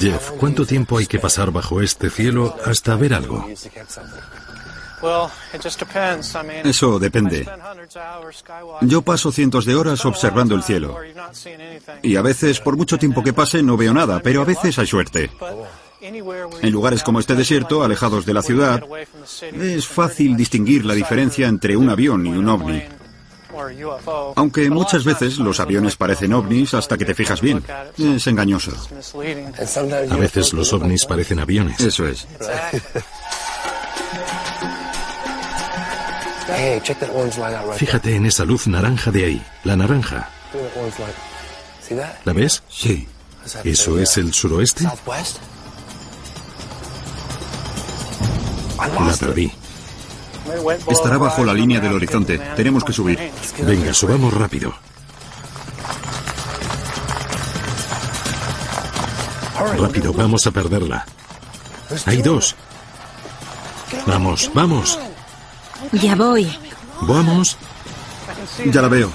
Jeff, 0.00 0.30
¿cuánto 0.38 0.64
tiempo 0.64 0.98
hay 0.98 1.06
que 1.06 1.18
pasar 1.18 1.50
bajo 1.50 1.80
este 1.80 2.10
cielo 2.10 2.56
hasta 2.64 2.96
ver 2.96 3.14
algo? 3.14 3.46
Eso 6.64 6.98
depende. 6.98 7.46
Yo 8.82 9.02
paso 9.02 9.30
cientos 9.30 9.64
de 9.64 9.76
horas 9.76 10.04
observando 10.04 10.54
el 10.54 10.62
cielo. 10.62 10.96
Y 12.02 12.16
a 12.16 12.22
veces, 12.22 12.60
por 12.60 12.76
mucho 12.76 12.98
tiempo 12.98 13.22
que 13.22 13.32
pase, 13.32 13.62
no 13.62 13.76
veo 13.76 13.94
nada, 13.94 14.20
pero 14.20 14.42
a 14.42 14.44
veces 14.44 14.78
hay 14.78 14.86
suerte. 14.86 15.30
En 16.00 16.72
lugares 16.72 17.02
como 17.02 17.20
este 17.20 17.34
desierto, 17.34 17.82
alejados 17.82 18.24
de 18.24 18.34
la 18.34 18.42
ciudad, 18.42 18.82
es 19.52 19.86
fácil 19.86 20.36
distinguir 20.36 20.84
la 20.84 20.94
diferencia 20.94 21.48
entre 21.48 21.76
un 21.76 21.90
avión 21.90 22.26
y 22.26 22.30
un 22.30 22.48
ovni. 22.48 22.82
Aunque 24.36 24.70
muchas 24.70 25.04
veces 25.04 25.38
los 25.38 25.60
aviones 25.60 25.96
parecen 25.96 26.32
ovnis 26.32 26.74
hasta 26.74 26.96
que 26.96 27.04
te 27.04 27.14
fijas 27.14 27.40
bien. 27.40 27.62
Es 27.96 28.26
engañoso. 28.26 28.72
A 30.10 30.16
veces 30.16 30.52
los 30.52 30.72
ovnis 30.72 31.04
parecen 31.04 31.40
aviones. 31.40 31.80
Eso 31.80 32.06
es. 32.06 32.26
Fíjate 37.76 38.16
en 38.16 38.26
esa 38.26 38.44
luz 38.44 38.66
naranja 38.66 39.10
de 39.10 39.24
ahí, 39.24 39.46
la 39.64 39.76
naranja. 39.76 40.30
¿La 42.24 42.32
ves? 42.32 42.62
Sí. 42.68 43.06
¿Eso 43.64 43.98
es 43.98 44.16
el 44.16 44.32
suroeste? 44.32 44.84
La 44.84 44.94
perdí. 49.18 49.52
Estará 50.88 51.18
bajo 51.18 51.44
la 51.44 51.54
línea 51.54 51.80
del 51.80 51.92
horizonte. 51.92 52.38
Tenemos 52.56 52.84
que 52.84 52.92
subir. 52.92 53.30
Venga, 53.60 53.92
subamos 53.92 54.32
rápido. 54.32 54.74
Rápido, 59.78 60.12
vamos 60.12 60.46
a 60.46 60.50
perderla. 60.50 61.04
Hay 62.06 62.22
dos. 62.22 62.54
Vamos, 64.06 64.50
vamos. 64.54 64.98
Ya 65.92 66.14
voy. 66.14 66.50
Vamos. 67.02 67.56
Ya 68.66 68.82
la 68.82 68.88
veo. 68.88 69.10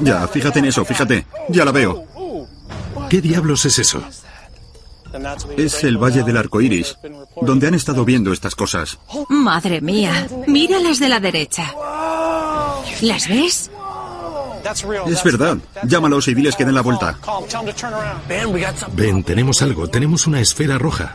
Ya, 0.00 0.26
fíjate 0.28 0.58
en 0.58 0.66
eso, 0.66 0.84
fíjate. 0.84 1.26
Ya 1.48 1.64
la 1.64 1.72
veo. 1.72 2.04
¿Qué 3.08 3.20
diablos 3.20 3.64
es 3.64 3.78
eso? 3.78 4.02
Es 5.56 5.84
el 5.84 5.98
Valle 5.98 6.22
del 6.22 6.36
Arco 6.36 6.60
Iris, 6.60 6.98
donde 7.40 7.68
han 7.68 7.74
estado 7.74 8.04
viendo 8.04 8.32
estas 8.32 8.54
cosas. 8.54 8.98
Madre 9.28 9.80
mía, 9.80 10.26
mira 10.46 10.78
las 10.80 10.98
de 10.98 11.08
la 11.08 11.20
derecha. 11.20 11.72
¿Las 13.00 13.28
ves? 13.28 13.70
Es 15.06 15.22
verdad. 15.22 15.58
Llámalos 15.84 16.28
y 16.28 16.34
diles 16.34 16.56
que 16.56 16.64
den 16.64 16.74
la 16.74 16.80
vuelta. 16.80 17.18
Ven, 18.92 19.22
tenemos 19.22 19.62
algo. 19.62 19.88
Tenemos 19.88 20.26
una 20.26 20.40
esfera 20.40 20.78
roja. 20.78 21.14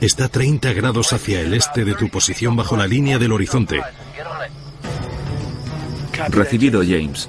Está 0.00 0.28
30 0.28 0.72
grados 0.72 1.12
hacia 1.12 1.40
el 1.40 1.54
este 1.54 1.84
de 1.84 1.94
tu 1.94 2.08
posición 2.08 2.56
bajo 2.56 2.76
la 2.76 2.86
línea 2.86 3.18
del 3.18 3.32
horizonte. 3.32 3.80
Recibido, 6.28 6.82
James. 6.82 7.28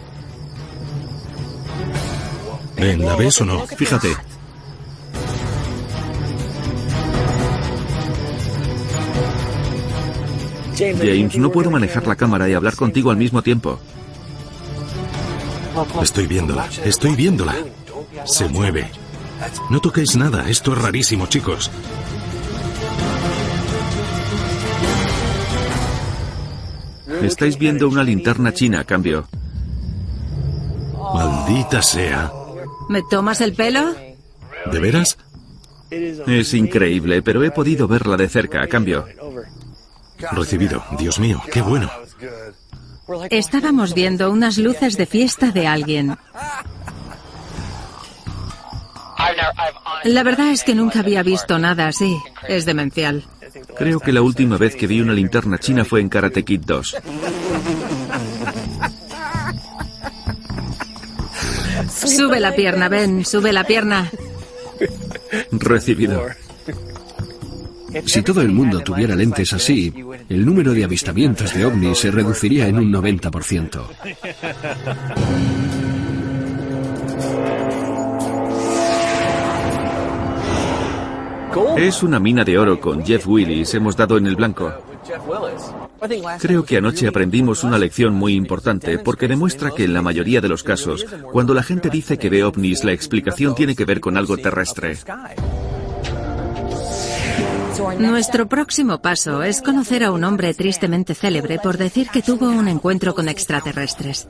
Ven, 2.76 3.06
¿la 3.06 3.16
ves 3.16 3.39
o 3.42 3.46
no? 3.46 3.66
Fíjate. 3.68 4.16
James, 10.78 11.38
no 11.38 11.52
puedo 11.52 11.72
manejar 11.72 12.06
la 12.08 12.16
cámara 12.16 12.50
y 12.50 12.54
hablar 12.54 12.76
contigo 12.76 13.12
al 13.12 13.18
mismo 13.18 13.42
tiempo. 13.42 13.80
Estoy 16.02 16.28
viéndola, 16.28 16.68
estoy 16.84 17.16
viéndola. 17.16 17.56
Se 18.26 18.48
mueve. 18.48 18.90
No 19.70 19.80
toquéis 19.82 20.16
nada, 20.16 20.50
esto 20.50 20.74
es 20.74 20.82
rarísimo, 20.82 21.28
chicos. 21.28 21.70
Estáis 27.22 27.58
viendo 27.58 27.88
una 27.88 28.04
linterna 28.04 28.54
china, 28.54 28.82
a 28.82 28.84
cambio. 28.84 29.28
Maldita 31.14 31.82
sea. 31.82 32.32
¿Me 32.90 33.02
tomas 33.04 33.42
el 33.42 33.54
pelo? 33.54 33.94
¿De 34.72 34.80
veras? 34.80 35.18
Es 35.90 36.54
increíble, 36.54 37.22
pero 37.22 37.44
he 37.44 37.52
podido 37.52 37.88
verla 37.88 38.18
de 38.18 38.28
cerca, 38.28 38.64
a 38.64 38.68
cambio. 38.68 39.06
Recibido. 40.32 40.84
Dios 40.97 41.19
mío, 41.19 41.41
qué 41.51 41.62
bueno. 41.62 41.89
Estábamos 43.30 43.93
viendo 43.93 44.32
unas 44.32 44.58
luces 44.58 44.97
de 44.97 45.06
fiesta 45.06 45.51
de 45.51 45.67
alguien. 45.67 46.17
La 50.04 50.23
verdad 50.23 50.51
es 50.51 50.63
que 50.63 50.75
nunca 50.75 50.99
había 50.99 51.23
visto 51.23 51.58
nada 51.60 51.88
así. 51.88 52.17
Es 52.47 52.65
demencial. 52.65 53.23
Creo 53.78 53.99
que 53.99 54.12
la 54.12 54.21
última 54.21 54.58
vez 54.58 54.75
que 54.75 54.88
vi 54.88 55.01
una 55.01 55.13
linterna 55.13 55.58
china 55.58 55.86
fue 55.86 56.01
en 56.01 56.10
Karate 56.10 56.43
Kid 56.43 56.62
2. 56.65 56.95
Sube 61.89 62.39
la 62.39 62.54
pierna, 62.54 62.89
Ben, 62.89 63.25
sube 63.25 63.54
la 63.54 63.63
pierna. 63.63 64.12
Recibido. 65.51 66.25
Si 68.06 68.21
todo 68.21 68.41
el 68.41 68.51
mundo 68.51 68.82
tuviera 68.82 69.15
lentes 69.15 69.54
así, 69.54 69.93
el 70.30 70.46
número 70.46 70.74
de 70.74 70.84
avistamientos 70.84 71.54
de 71.54 71.66
ovnis 71.66 72.00
se 72.00 72.12
reduciría 72.12 72.68
en 72.68 72.78
un 72.78 72.92
90%. 72.92 73.82
Es 81.78 82.04
una 82.04 82.20
mina 82.20 82.44
de 82.44 82.58
oro 82.58 82.80
con 82.80 83.06
Jeff 83.06 83.28
Willis. 83.28 83.74
Hemos 83.74 83.96
dado 83.96 84.18
en 84.18 84.28
el 84.28 84.36
blanco. 84.36 84.74
Creo 86.40 86.66
que 86.66 86.78
anoche 86.78 87.08
aprendimos 87.08 87.64
una 87.64 87.78
lección 87.78 88.14
muy 88.14 88.34
importante 88.34 88.98
porque 89.00 89.28
demuestra 89.28 89.72
que 89.72 89.84
en 89.84 89.94
la 89.94 90.02
mayoría 90.02 90.42
de 90.42 90.50
los 90.50 90.64
casos, 90.64 91.06
cuando 91.32 91.54
la 91.54 91.64
gente 91.64 91.90
dice 91.90 92.18
que 92.18 92.30
ve 92.30 92.44
ovnis, 92.44 92.84
la 92.84 92.92
explicación 92.92 93.56
tiene 93.56 93.76
que 93.76 93.86
ver 93.86 94.00
con 94.00 94.18
algo 94.18 94.38
terrestre. 94.38 94.98
Nuestro 98.00 98.48
próximo 98.48 99.00
paso 99.02 99.44
es 99.44 99.62
conocer 99.62 100.04
a 100.04 100.12
un 100.12 100.24
hombre 100.24 100.54
tristemente 100.54 101.14
célebre 101.14 101.60
por 101.60 101.78
decir 101.78 102.10
que 102.10 102.22
tuvo 102.22 102.50
un 102.50 102.68
encuentro 102.68 103.14
con 103.14 103.28
extraterrestres. 103.28 104.28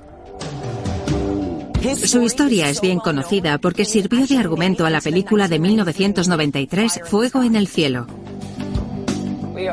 Su 2.04 2.24
historia 2.24 2.70
es 2.70 2.82
bien 2.82 3.00
conocida 3.00 3.60
porque 3.60 3.86
sirvió 3.86 4.26
de 4.26 4.38
argumento 4.38 4.86
a 4.86 4.90
la 4.90 5.02
película 5.02 5.48
de 5.48 5.60
1993 5.60 7.02
Fuego 7.06 7.44
en 7.44 7.56
el 7.56 7.68
cielo. 7.68 8.08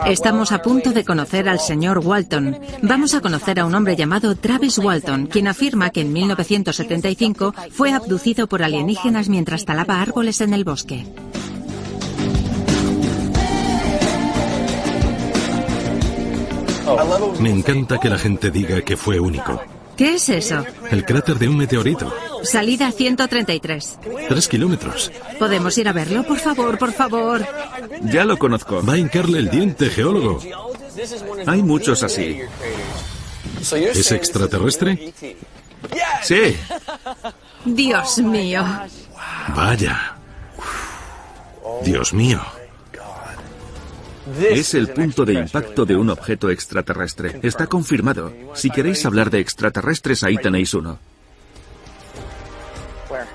Estamos 0.06 0.52
a 0.52 0.62
punto 0.62 0.92
de 0.92 1.04
conocer 1.04 1.48
al 1.48 1.58
señor 1.58 1.98
Walton. 1.98 2.58
Vamos 2.82 3.14
a 3.14 3.20
conocer 3.20 3.58
a 3.58 3.64
un 3.64 3.74
hombre 3.74 3.96
llamado 3.96 4.36
Travis 4.36 4.78
Walton, 4.78 5.26
quien 5.26 5.48
afirma 5.48 5.90
que 5.90 6.02
en 6.02 6.12
1975 6.12 7.54
fue 7.70 7.92
abducido 7.92 8.46
por 8.48 8.62
alienígenas 8.62 9.28
mientras 9.28 9.64
talaba 9.64 10.00
árboles 10.00 10.40
en 10.40 10.52
el 10.52 10.64
bosque. 10.64 11.06
Me 17.40 17.50
encanta 17.50 17.98
que 17.98 18.08
la 18.08 18.18
gente 18.18 18.50
diga 18.50 18.82
que 18.82 18.96
fue 18.96 19.18
único. 19.20 19.60
¿Qué 19.96 20.14
es 20.14 20.28
eso? 20.28 20.64
El 20.90 21.04
cráter 21.04 21.38
de 21.38 21.48
un 21.48 21.56
meteorito. 21.56 22.12
Salida 22.42 22.90
133. 22.90 23.98
Tres 24.28 24.48
kilómetros. 24.48 25.12
¿Podemos 25.38 25.76
ir 25.78 25.88
a 25.88 25.92
verlo? 25.92 26.22
Por 26.24 26.38
favor, 26.38 26.78
por 26.78 26.92
favor. 26.92 27.46
Ya 28.02 28.24
lo 28.24 28.38
conozco. 28.38 28.82
Va 28.84 28.94
a 28.94 28.98
hincarle 28.98 29.38
el 29.38 29.50
diente, 29.50 29.90
geólogo. 29.90 30.40
Hay 31.46 31.62
muchos 31.62 32.02
así. 32.02 32.40
¿Es 33.60 34.12
extraterrestre? 34.12 35.12
Sí. 36.22 36.56
Dios 37.64 38.18
mío. 38.18 38.64
Vaya. 39.54 40.16
Dios 41.84 42.12
mío. 42.12 42.40
Es 44.40 44.74
el 44.74 44.88
punto 44.88 45.24
de 45.24 45.34
impacto 45.34 45.84
de 45.84 45.96
un 45.96 46.10
objeto 46.10 46.50
extraterrestre. 46.50 47.40
Está 47.42 47.66
confirmado. 47.66 48.32
Si 48.54 48.70
queréis 48.70 49.04
hablar 49.04 49.30
de 49.30 49.40
extraterrestres, 49.40 50.22
ahí 50.22 50.36
tenéis 50.36 50.74
uno. 50.74 50.98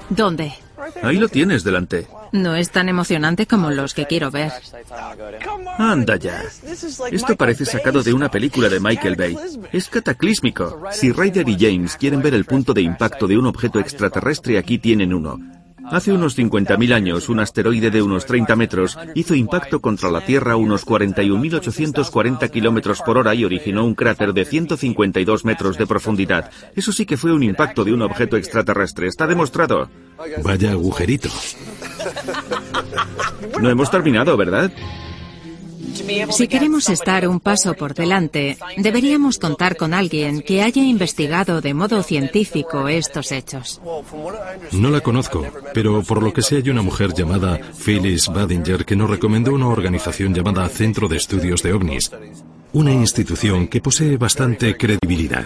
¿Dónde? 0.10 0.54
Ahí 1.02 1.17
lo 1.17 1.28
tienes 1.28 1.63
delante. 1.63 2.08
No 2.32 2.56
es 2.56 2.71
tan 2.71 2.89
emocionante 2.89 3.45
como 3.45 3.71
los 3.71 3.93
que 3.93 4.06
quiero 4.06 4.32
ver. 4.32 4.52
Anda 5.78 6.15
ya. 6.17 6.43
Esto 7.12 7.36
parece 7.36 7.65
sacado 7.65 8.04
de 8.04 8.13
una 8.13 8.30
película 8.30 8.69
de 8.69 8.80
Michael 8.80 9.15
Bay. 9.15 9.38
Es 9.71 9.89
cataclísmico. 9.89 10.84
Si 10.91 11.12
Ryder 11.12 11.47
y 11.50 11.58
James 11.60 11.95
quieren 11.97 12.21
ver 12.21 12.34
el 12.34 12.45
punto 12.45 12.73
de 12.73 12.82
impacto 12.82 13.28
de 13.28 13.38
un 13.38 13.47
objeto 13.47 13.80
extraterrestre, 13.80 14.58
aquí 14.58 14.78
tienen 14.78 15.13
uno. 15.13 15.39
Hace 15.89 16.12
unos 16.12 16.38
50.000 16.38 16.93
años, 16.93 17.30
un 17.30 17.39
asteroide 17.39 17.89
de 17.89 18.02
unos 18.02 18.26
30 18.26 18.56
metros 18.56 18.97
hizo 19.15 19.36
impacto 19.36 19.80
contra 19.80 20.12
la 20.12 20.26
Tierra 20.26 20.54
a 20.54 20.58
unos 20.58 20.86
41.840 20.86 22.50
kilómetros 22.50 23.02
por 23.02 23.17
hora 23.17 23.34
y 23.34 23.45
originó 23.45 23.86
un 23.86 23.95
cráter 23.95 24.34
de 24.34 24.45
152 24.45 25.45
metros 25.45 25.78
de 25.78 25.88
profundidad. 25.88 26.52
Eso 26.76 26.91
sí 26.91 27.06
que 27.06 27.17
fue 27.17 27.32
un 27.32 27.43
impacto 27.43 27.84
de 27.84 27.93
un 27.93 28.02
objeto 28.02 28.38
extraterrestre. 28.38 29.08
Está 29.08 29.28
demostrado. 29.28 29.89
Vaya 30.43 30.71
agujerito. 30.71 31.30
No 33.62 33.69
hemos 33.69 33.89
terminado, 33.89 34.36
¿verdad? 34.36 34.71
Si 36.32 36.47
queremos 36.47 36.89
estar 36.89 37.28
un 37.28 37.39
paso 37.39 37.73
por 37.73 37.93
delante, 37.93 38.58
deberíamos 38.78 39.38
contar 39.38 39.78
con 39.78 39.93
alguien 39.93 40.41
que 40.41 40.62
haya 40.62 40.84
investigado 40.84 41.62
de 41.62 41.73
modo 41.73 42.04
científico 42.04 42.88
estos 42.88 43.32
hechos. 43.32 43.82
No 44.71 44.89
la 44.89 45.02
conozco, 45.02 45.45
pero 45.73 46.04
por 46.04 46.21
lo 46.21 46.34
que 46.34 46.41
sé 46.41 46.58
hay 46.58 46.69
una 46.69 46.82
mujer 46.82 47.13
llamada 47.13 47.60
Phyllis 47.86 48.28
Badinger 48.28 48.86
que 48.86 48.95
nos 48.95 49.10
recomendó 49.10 49.54
una 49.54 49.67
organización 49.67 50.34
llamada 50.34 50.67
Centro 50.69 51.08
de 51.08 51.17
Estudios 51.17 51.63
de 51.63 51.73
OVNIs, 51.73 52.12
una 52.73 52.91
institución 52.91 53.67
que 53.67 53.82
posee 53.82 54.17
bastante 54.17 54.76
credibilidad. 54.76 55.45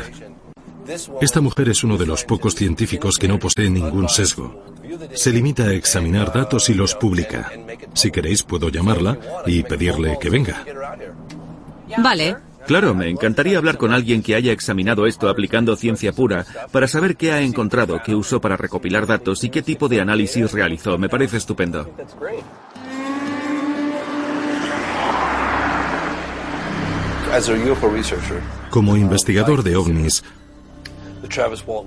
Esta 1.21 1.41
mujer 1.41 1.69
es 1.69 1.83
uno 1.83 1.97
de 1.97 2.05
los 2.05 2.23
pocos 2.23 2.55
científicos 2.55 3.17
que 3.17 3.27
no 3.27 3.39
posee 3.39 3.69
ningún 3.69 4.09
sesgo. 4.09 4.63
Se 5.13 5.31
limita 5.31 5.63
a 5.63 5.73
examinar 5.73 6.33
datos 6.33 6.69
y 6.69 6.73
los 6.73 6.95
publica. 6.95 7.51
Si 7.93 8.11
queréis, 8.11 8.43
puedo 8.43 8.69
llamarla 8.69 9.17
y 9.45 9.63
pedirle 9.63 10.17
que 10.19 10.29
venga. 10.29 10.65
Vale. 11.97 12.35
Claro, 12.67 12.93
me 12.93 13.09
encantaría 13.09 13.57
hablar 13.57 13.77
con 13.77 13.91
alguien 13.91 14.21
que 14.21 14.35
haya 14.35 14.51
examinado 14.51 15.07
esto 15.07 15.29
aplicando 15.29 15.75
ciencia 15.75 16.13
pura 16.13 16.45
para 16.71 16.87
saber 16.87 17.17
qué 17.17 17.31
ha 17.31 17.41
encontrado, 17.41 18.01
qué 18.05 18.13
usó 18.13 18.39
para 18.39 18.55
recopilar 18.55 19.07
datos 19.07 19.43
y 19.43 19.49
qué 19.49 19.61
tipo 19.61 19.87
de 19.89 19.99
análisis 19.99 20.51
realizó. 20.51 20.97
Me 20.97 21.09
parece 21.09 21.37
estupendo. 21.37 21.89
Como 28.69 28.97
investigador 28.97 29.63
de 29.63 29.75
ovnis, 29.75 30.23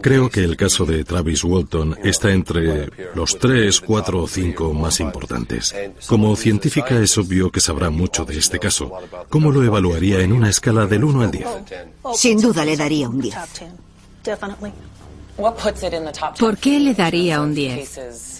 Creo 0.00 0.30
que 0.30 0.40
el 0.40 0.56
caso 0.56 0.84
de 0.84 1.04
Travis 1.04 1.44
Walton 1.44 1.98
está 2.02 2.32
entre 2.32 2.88
los 3.14 3.38
tres, 3.38 3.80
cuatro 3.80 4.22
o 4.22 4.28
cinco 4.28 4.72
más 4.72 5.00
importantes. 5.00 5.74
Como 6.06 6.34
científica 6.36 6.98
es 7.00 7.16
obvio 7.18 7.50
que 7.50 7.60
sabrá 7.60 7.90
mucho 7.90 8.24
de 8.24 8.38
este 8.38 8.58
caso. 8.58 8.92
¿Cómo 9.28 9.50
lo 9.50 9.62
evaluaría 9.62 10.20
en 10.20 10.32
una 10.32 10.50
escala 10.50 10.86
del 10.86 11.04
1 11.04 11.22
al 11.22 11.30
10? 11.30 11.48
Sin 12.14 12.40
duda 12.40 12.64
le 12.64 12.76
daría 12.76 13.08
un 13.08 13.20
10. 13.20 13.34
¿Por 16.38 16.56
qué 16.58 16.80
le 16.80 16.94
daría 16.94 17.40
un 17.40 17.54
10? 17.54 18.33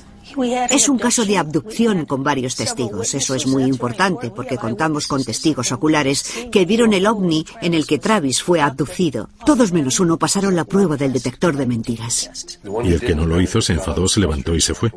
Es 0.70 0.88
un 0.88 0.99
caso 0.99 1.25
de 1.25 1.38
abducción 1.38 2.07
con 2.07 2.23
varios 2.23 2.57
testigos. 2.57 3.14
Eso 3.14 3.35
es 3.35 3.47
muy 3.47 3.64
importante 3.64 4.31
porque 4.31 4.57
contamos 4.57 5.07
con 5.07 5.25
testigos 5.25 5.73
oculares 5.73 6.25
que 6.51 6.64
vieron 6.64 6.92
el 6.92 7.07
ovni 7.07 7.47
en 7.62 7.75
el 7.75 7.87
que 7.87 7.99
Travis 7.99 8.42
fue 8.42 8.61
abducido. 8.61 9.29
Todos 9.47 9.73
menos 9.73 10.01
uno 10.01 10.18
pasaron 10.18 10.57
la 10.57 10.64
prueba 10.64 10.97
del 10.97 11.12
detector 11.12 11.57
de 11.57 11.66
mentiras. 11.66 12.59
Y 12.85 12.92
el 12.92 13.01
que 13.01 13.14
no 13.14 13.27
lo 13.27 13.40
hizo 13.40 13.61
se 13.61 13.75
enfadó, 13.75 14.09
se 14.09 14.20
levantó 14.20 14.55
y 14.55 14.61
se 14.61 14.75
fue. 14.75 14.92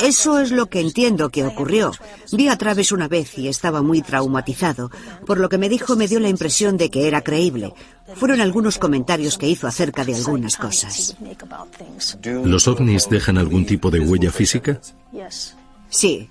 Eso 0.00 0.38
es 0.40 0.50
lo 0.50 0.66
que 0.66 0.80
entiendo 0.80 1.30
que 1.30 1.44
ocurrió. 1.44 1.92
Vi 2.32 2.48
a 2.48 2.56
Travis 2.56 2.92
una 2.92 3.08
vez 3.08 3.36
y 3.38 3.48
estaba 3.48 3.82
muy 3.82 4.02
traumatizado. 4.02 4.90
Por 5.26 5.38
lo 5.38 5.48
que 5.48 5.58
me 5.58 5.68
dijo 5.68 5.96
me 5.96 6.08
dio 6.08 6.20
la 6.20 6.28
impresión 6.28 6.76
de 6.76 6.90
que 6.90 7.08
era 7.08 7.22
creíble. 7.22 7.72
Fueron 8.14 8.40
algunos 8.40 8.78
comentarios 8.78 9.38
que 9.38 9.48
hizo 9.48 9.66
acerca 9.66 10.04
de 10.04 10.14
algunas 10.14 10.56
cosas. 10.56 11.16
¿Los 12.24 12.68
ovnis 12.68 13.08
dejan 13.08 13.38
algún 13.38 13.66
tipo 13.66 13.90
de 13.90 14.00
huella 14.00 14.30
física? 14.30 14.80
Sí. 15.90 16.30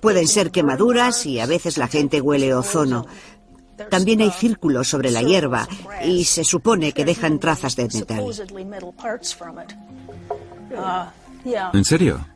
Pueden 0.00 0.26
ser 0.26 0.50
quemaduras 0.50 1.26
y 1.26 1.38
a 1.40 1.46
veces 1.46 1.76
la 1.76 1.88
gente 1.88 2.20
huele 2.20 2.54
ozono. 2.54 3.06
También 3.88 4.20
hay 4.20 4.30
círculos 4.30 4.88
sobre 4.88 5.10
la 5.10 5.22
hierba 5.22 5.66
y 6.04 6.24
se 6.24 6.44
supone 6.44 6.92
que 6.92 7.04
dejan 7.04 7.38
trazas 7.38 7.76
de 7.76 7.88
metal. 7.88 8.24
¿En 11.72 11.84
serio? 11.84 12.26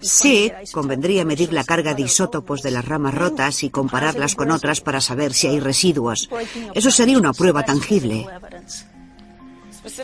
Sí, 0.00 0.52
convendría 0.72 1.24
medir 1.24 1.52
la 1.52 1.64
carga 1.64 1.94
de 1.94 2.02
isótopos 2.02 2.62
de 2.62 2.70
las 2.70 2.84
ramas 2.84 3.14
rotas 3.14 3.62
y 3.62 3.70
compararlas 3.70 4.34
con 4.34 4.50
otras 4.50 4.80
para 4.80 5.00
saber 5.00 5.32
si 5.32 5.46
hay 5.46 5.60
residuos. 5.60 6.28
Eso 6.74 6.90
sería 6.90 7.18
una 7.18 7.32
prueba 7.32 7.64
tangible. 7.64 8.26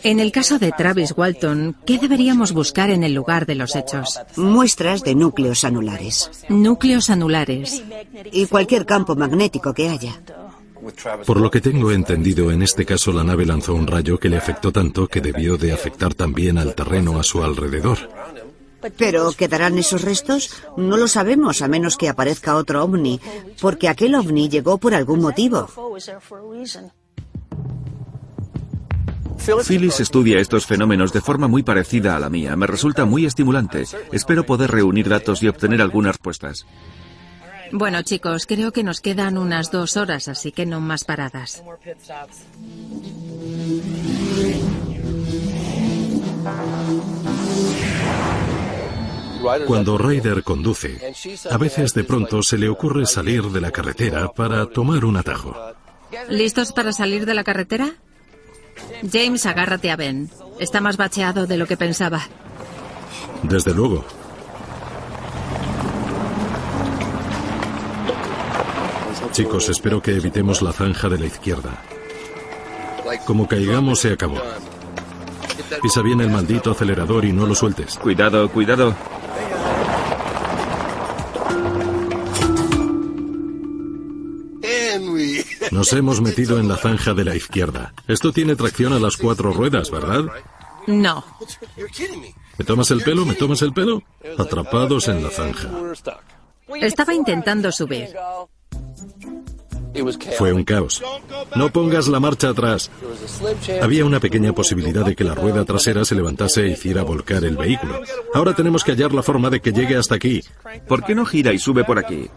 En 0.02 0.20
el 0.20 0.30
caso 0.30 0.58
de 0.58 0.72
Travis 0.72 1.14
Walton, 1.16 1.76
¿qué 1.86 1.98
deberíamos 1.98 2.52
buscar 2.52 2.90
en 2.90 3.02
el 3.02 3.14
lugar 3.14 3.46
de 3.46 3.54
los 3.54 3.74
hechos? 3.74 4.20
Muestras 4.36 5.02
de 5.02 5.14
núcleos 5.14 5.64
anulares. 5.64 6.30
Núcleos 6.48 7.08
anulares. 7.08 7.82
Y 8.30 8.46
cualquier 8.46 8.84
campo 8.84 9.16
magnético 9.16 9.72
que 9.72 9.88
haya. 9.88 10.20
Por 11.26 11.40
lo 11.40 11.50
que 11.50 11.60
tengo 11.60 11.92
entendido, 11.92 12.50
en 12.50 12.62
este 12.62 12.84
caso 12.86 13.12
la 13.12 13.24
nave 13.24 13.44
lanzó 13.44 13.74
un 13.74 13.86
rayo 13.86 14.18
que 14.18 14.28
le 14.28 14.38
afectó 14.38 14.72
tanto 14.72 15.06
que 15.08 15.20
debió 15.20 15.56
de 15.56 15.72
afectar 15.72 16.14
también 16.14 16.58
al 16.58 16.74
terreno 16.74 17.18
a 17.18 17.22
su 17.22 17.42
alrededor. 17.42 17.98
¿Pero 18.96 19.32
quedarán 19.32 19.78
esos 19.78 20.02
restos? 20.02 20.50
No 20.76 20.96
lo 20.96 21.08
sabemos 21.08 21.62
a 21.62 21.68
menos 21.68 21.96
que 21.96 22.08
aparezca 22.08 22.56
otro 22.56 22.82
ovni, 22.82 23.20
porque 23.60 23.88
aquel 23.88 24.14
ovni 24.14 24.48
llegó 24.48 24.78
por 24.78 24.94
algún 24.94 25.20
motivo. 25.20 25.68
Phyllis 29.66 30.00
estudia 30.00 30.38
estos 30.38 30.66
fenómenos 30.66 31.12
de 31.12 31.20
forma 31.20 31.48
muy 31.48 31.62
parecida 31.62 32.14
a 32.14 32.20
la 32.20 32.28
mía. 32.28 32.56
Me 32.56 32.66
resulta 32.66 33.04
muy 33.04 33.24
estimulante. 33.24 33.84
Espero 34.12 34.44
poder 34.44 34.70
reunir 34.70 35.08
datos 35.08 35.42
y 35.42 35.48
obtener 35.48 35.80
algunas 35.80 36.14
respuestas. 36.16 36.66
Bueno, 37.72 38.02
chicos, 38.02 38.46
creo 38.46 38.72
que 38.72 38.82
nos 38.82 39.00
quedan 39.00 39.38
unas 39.38 39.70
dos 39.70 39.96
horas, 39.96 40.28
así 40.28 40.52
que 40.52 40.66
no 40.66 40.80
más 40.80 41.04
paradas. 41.04 41.62
Cuando 49.66 49.98
Ryder 49.98 50.42
conduce, 50.42 51.14
a 51.50 51.56
veces 51.56 51.94
de 51.94 52.04
pronto 52.04 52.42
se 52.42 52.58
le 52.58 52.68
ocurre 52.68 53.06
salir 53.06 53.42
de 53.44 53.60
la 53.60 53.70
carretera 53.70 54.28
para 54.28 54.66
tomar 54.66 55.04
un 55.04 55.16
atajo. 55.16 55.56
¿Listos 56.28 56.72
para 56.72 56.92
salir 56.92 57.26
de 57.26 57.34
la 57.34 57.44
carretera? 57.44 57.94
James, 59.10 59.46
agárrate 59.46 59.90
a 59.90 59.96
Ben. 59.96 60.30
Está 60.58 60.80
más 60.80 60.96
bacheado 60.96 61.46
de 61.46 61.56
lo 61.56 61.66
que 61.66 61.76
pensaba. 61.76 62.22
Desde 63.42 63.72
luego. 63.72 64.04
Chicos, 69.32 69.68
espero 69.68 70.02
que 70.02 70.16
evitemos 70.16 70.60
la 70.60 70.72
zanja 70.72 71.08
de 71.08 71.18
la 71.18 71.26
izquierda. 71.26 71.82
Como 73.26 73.46
caigamos, 73.46 74.00
se 74.00 74.12
acabó. 74.12 74.40
Pisa 75.82 76.02
bien 76.02 76.20
el 76.20 76.30
maldito 76.30 76.72
acelerador 76.72 77.24
y 77.24 77.32
no 77.32 77.46
lo 77.46 77.54
sueltes. 77.54 77.96
Cuidado, 77.96 78.50
cuidado. 78.50 78.94
Nos 85.80 85.94
hemos 85.94 86.20
metido 86.20 86.60
en 86.60 86.68
la 86.68 86.76
zanja 86.76 87.14
de 87.14 87.24
la 87.24 87.34
izquierda. 87.34 87.94
Esto 88.06 88.32
tiene 88.32 88.54
tracción 88.54 88.92
a 88.92 88.98
las 88.98 89.16
cuatro 89.16 89.50
ruedas, 89.50 89.90
¿verdad? 89.90 90.26
No. 90.86 91.24
¿Me 92.58 92.64
tomas 92.66 92.90
el 92.90 93.00
pelo? 93.00 93.24
¿Me 93.24 93.32
tomas 93.34 93.62
el 93.62 93.72
pelo? 93.72 94.02
Atrapados 94.36 95.08
en 95.08 95.24
la 95.24 95.30
zanja. 95.30 95.70
Estaba 96.82 97.14
intentando 97.14 97.72
subir. 97.72 98.10
Fue 100.36 100.52
un 100.52 100.64
caos. 100.64 101.02
No 101.56 101.72
pongas 101.72 102.08
la 102.08 102.20
marcha 102.20 102.50
atrás. 102.50 102.90
Había 103.80 104.04
una 104.04 104.20
pequeña 104.20 104.52
posibilidad 104.52 105.06
de 105.06 105.16
que 105.16 105.24
la 105.24 105.34
rueda 105.34 105.64
trasera 105.64 106.04
se 106.04 106.14
levantase 106.14 106.66
e 106.66 106.72
hiciera 106.72 107.04
volcar 107.04 107.42
el 107.42 107.56
vehículo. 107.56 108.02
Ahora 108.34 108.54
tenemos 108.54 108.84
que 108.84 108.92
hallar 108.92 109.14
la 109.14 109.22
forma 109.22 109.48
de 109.48 109.60
que 109.60 109.72
llegue 109.72 109.96
hasta 109.96 110.16
aquí. 110.16 110.42
¿Por 110.86 111.02
qué 111.04 111.14
no 111.14 111.24
gira 111.24 111.54
y 111.54 111.58
sube 111.58 111.84
por 111.84 111.98
aquí? 111.98 112.28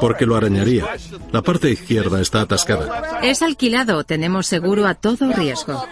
Porque 0.00 0.26
lo 0.26 0.36
arañaría. 0.36 0.86
La 1.32 1.42
parte 1.42 1.70
izquierda 1.70 2.20
está 2.20 2.42
atascada. 2.42 3.20
Es 3.22 3.42
alquilado. 3.42 4.04
Tenemos 4.04 4.46
seguro 4.46 4.86
a 4.86 4.94
todo 4.94 5.32
riesgo. 5.32 5.82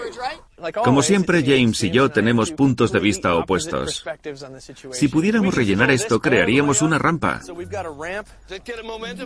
Como 0.83 1.03
siempre, 1.03 1.43
James 1.43 1.83
y 1.83 1.91
yo 1.91 2.11
tenemos 2.11 2.51
puntos 2.51 2.93
de 2.93 3.01
vista 3.01 3.35
opuestos. 3.35 4.05
Si 4.93 5.09
pudiéramos 5.09 5.55
rellenar 5.55 5.91
esto, 5.91 6.21
crearíamos 6.21 6.81
una 6.81 6.99
rampa. 6.99 7.41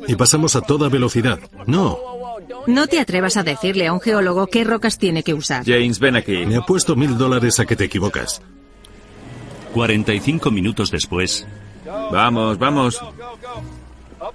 Y 0.06 0.16
pasamos 0.16 0.56
a 0.56 0.60
toda 0.62 0.88
velocidad. 0.88 1.38
No. 1.66 1.98
No 2.66 2.86
te 2.86 2.98
atrevas 2.98 3.36
a 3.36 3.42
decirle 3.42 3.86
a 3.86 3.92
un 3.92 4.00
geólogo 4.00 4.46
qué 4.46 4.64
rocas 4.64 4.98
tiene 4.98 5.22
que 5.22 5.34
usar. 5.34 5.64
James, 5.64 5.98
ven 5.98 6.16
aquí. 6.16 6.46
Me 6.46 6.56
apuesto 6.56 6.96
mil 6.96 7.16
dólares 7.16 7.60
a 7.60 7.66
que 7.66 7.76
te 7.76 7.84
equivocas. 7.84 8.42
45 9.74 10.50
minutos 10.50 10.90
después. 10.90 11.46
Vamos, 12.10 12.58
vamos. 12.58 13.00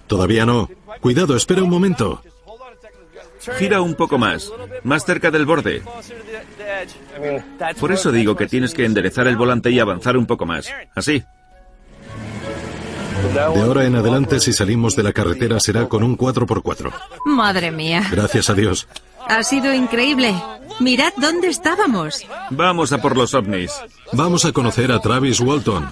Todavía 0.08 0.46
no. 0.46 0.70
Cuidado, 1.02 1.36
espera 1.36 1.64
un 1.64 1.70
momento. 1.70 2.22
Gira 3.58 3.82
un 3.82 3.96
poco 3.96 4.18
más, 4.18 4.52
más 4.84 5.06
cerca 5.06 5.30
del 5.30 5.46
borde. 5.46 5.84
Por 7.80 7.92
eso 7.92 8.12
digo 8.12 8.36
que 8.36 8.48
tienes 8.48 8.74
que 8.74 8.86
enderezar 8.86 9.28
el 9.28 9.36
volante 9.36 9.70
y 9.70 9.80
avanzar 9.80 10.16
un 10.18 10.26
poco 10.26 10.46
más. 10.46 10.70
Así. 10.96 11.24
De 13.34 13.40
ahora 13.40 13.86
en 13.86 13.96
adelante, 13.96 14.40
si 14.40 14.54
salimos 14.54 14.96
de 14.96 15.04
la 15.04 15.14
carretera, 15.14 15.60
será 15.60 15.88
con 15.88 16.04
un 16.04 16.18
4x4. 16.18 16.92
Madre 17.26 17.72
mía. 17.72 18.04
Gracias 18.12 18.50
a 18.50 18.54
Dios. 18.54 18.88
Ha 19.28 19.44
sido 19.44 19.74
increíble. 19.74 20.36
Mirad 20.80 21.14
dónde 21.18 21.48
estábamos. 21.48 22.26
Vamos 22.50 22.92
a 22.92 23.02
por 23.02 23.16
los 23.16 23.34
ovnis. 23.34 23.72
Vamos 24.12 24.46
a 24.46 24.52
conocer 24.52 24.92
a 24.92 25.00
Travis 25.00 25.40
Walton. 25.40 25.90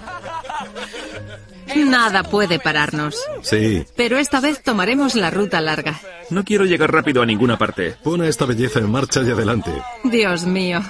Nada 1.76 2.24
puede 2.24 2.60
pararnos. 2.60 3.16
Sí. 3.42 3.86
Pero 3.96 4.18
esta 4.18 4.40
vez 4.40 4.62
tomaremos 4.64 5.16
la 5.16 5.30
ruta 5.30 5.62
larga. 5.62 6.00
No 6.30 6.44
quiero 6.44 6.66
llegar 6.66 6.92
rápido 6.92 7.22
a 7.22 7.26
ninguna 7.26 7.58
parte. 7.58 7.96
Pon 8.04 8.22
a 8.22 8.28
esta 8.28 8.46
belleza 8.46 8.80
en 8.80 8.92
marcha 8.92 9.22
y 9.22 9.32
adelante. 9.32 9.72
Dios 10.04 10.46
mío. 10.46 10.82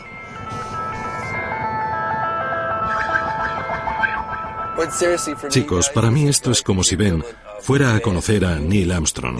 Chicos, 5.50 5.90
para 5.90 6.10
mí 6.10 6.28
esto 6.28 6.52
es 6.52 6.62
como 6.62 6.84
si 6.84 6.96
Ben 6.96 7.24
fuera 7.62 7.96
a 7.96 8.00
conocer 8.00 8.44
a 8.46 8.56
Neil 8.56 8.92
Armstrong. 8.92 9.40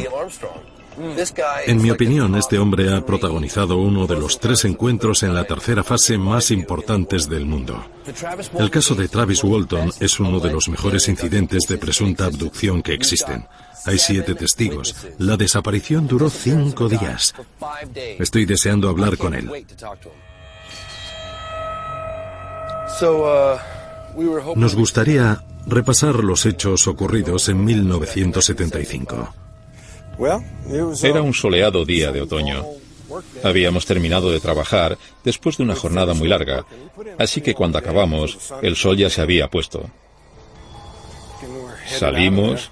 En 1.66 1.82
mi 1.82 1.92
opinión, 1.92 2.36
este 2.36 2.58
hombre 2.58 2.94
ha 2.94 3.06
protagonizado 3.06 3.78
uno 3.78 4.08
de 4.08 4.16
los 4.16 4.40
tres 4.40 4.66
encuentros 4.66 5.24
en 5.24 5.34
la 5.34 5.44
tercera 5.46 5.84
fase 5.84 6.18
más 6.18 6.52
importantes 6.52 7.30
del 7.30 7.46
mundo. 7.46 7.84
El 8.58 8.70
caso 8.70 8.96
de 8.96 9.08
Travis 9.08 9.44
Walton 9.44 9.92
es 10.00 10.20
uno 10.20 10.40
de 10.40 10.52
los 10.52 10.70
mejores 10.70 11.08
incidentes 11.08 11.64
de 11.68 11.78
presunta 11.78 12.26
abducción 12.26 12.82
que 12.82 12.94
existen. 12.94 13.48
Hay 13.86 13.98
siete 13.98 14.36
testigos. 14.36 14.96
La 15.18 15.38
desaparición 15.38 16.08
duró 16.08 16.30
cinco 16.30 16.88
días. 16.88 17.34
Estoy 18.20 18.46
deseando 18.46 18.90
hablar 18.90 19.18
con 19.18 19.34
él. 19.34 19.50
Nos 24.56 24.76
gustaría 24.76 25.44
repasar 25.66 26.24
los 26.24 26.46
hechos 26.46 26.88
ocurridos 26.88 27.50
en 27.50 27.64
1975. 27.64 29.34
Era 31.04 31.22
un 31.22 31.34
soleado 31.34 31.86
día 31.86 32.12
de 32.12 32.22
otoño. 32.22 32.64
Habíamos 33.44 33.86
terminado 33.86 34.32
de 34.32 34.40
trabajar 34.40 34.98
después 35.24 35.58
de 35.58 35.64
una 35.64 35.76
jornada 35.76 36.14
muy 36.14 36.28
larga, 36.28 36.66
así 37.18 37.42
que 37.42 37.54
cuando 37.54 37.78
acabamos, 37.78 38.54
el 38.62 38.76
sol 38.76 38.98
ya 38.98 39.10
se 39.10 39.22
había 39.22 39.50
puesto. 39.50 39.90
Salimos, 41.88 42.72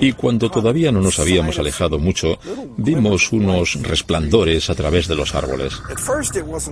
Y 0.00 0.12
cuando 0.12 0.50
todavía 0.50 0.90
no 0.90 1.00
nos 1.00 1.18
habíamos 1.20 1.58
alejado 1.58 1.98
mucho, 1.98 2.38
vimos 2.76 3.32
unos 3.32 3.80
resplandores 3.82 4.70
a 4.70 4.74
través 4.74 5.06
de 5.08 5.14
los 5.14 5.34
árboles. 5.34 5.80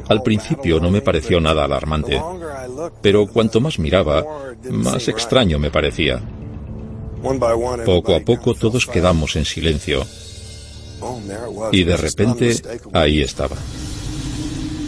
Al 0.08 0.22
principio 0.22 0.80
no 0.80 0.90
me 0.90 1.02
pareció 1.02 1.40
nada 1.40 1.64
alarmante, 1.64 2.20
pero 3.00 3.26
cuanto 3.26 3.60
más 3.60 3.78
miraba, 3.78 4.24
más 4.70 5.08
extraño 5.08 5.58
me 5.58 5.70
parecía. 5.70 6.20
Poco 7.84 8.14
a 8.14 8.20
poco 8.20 8.54
todos 8.54 8.86
quedamos 8.86 9.36
en 9.36 9.44
silencio. 9.44 10.04
Y 11.72 11.84
de 11.84 11.96
repente, 11.96 12.56
ahí 12.92 13.20
estaba. 13.22 13.56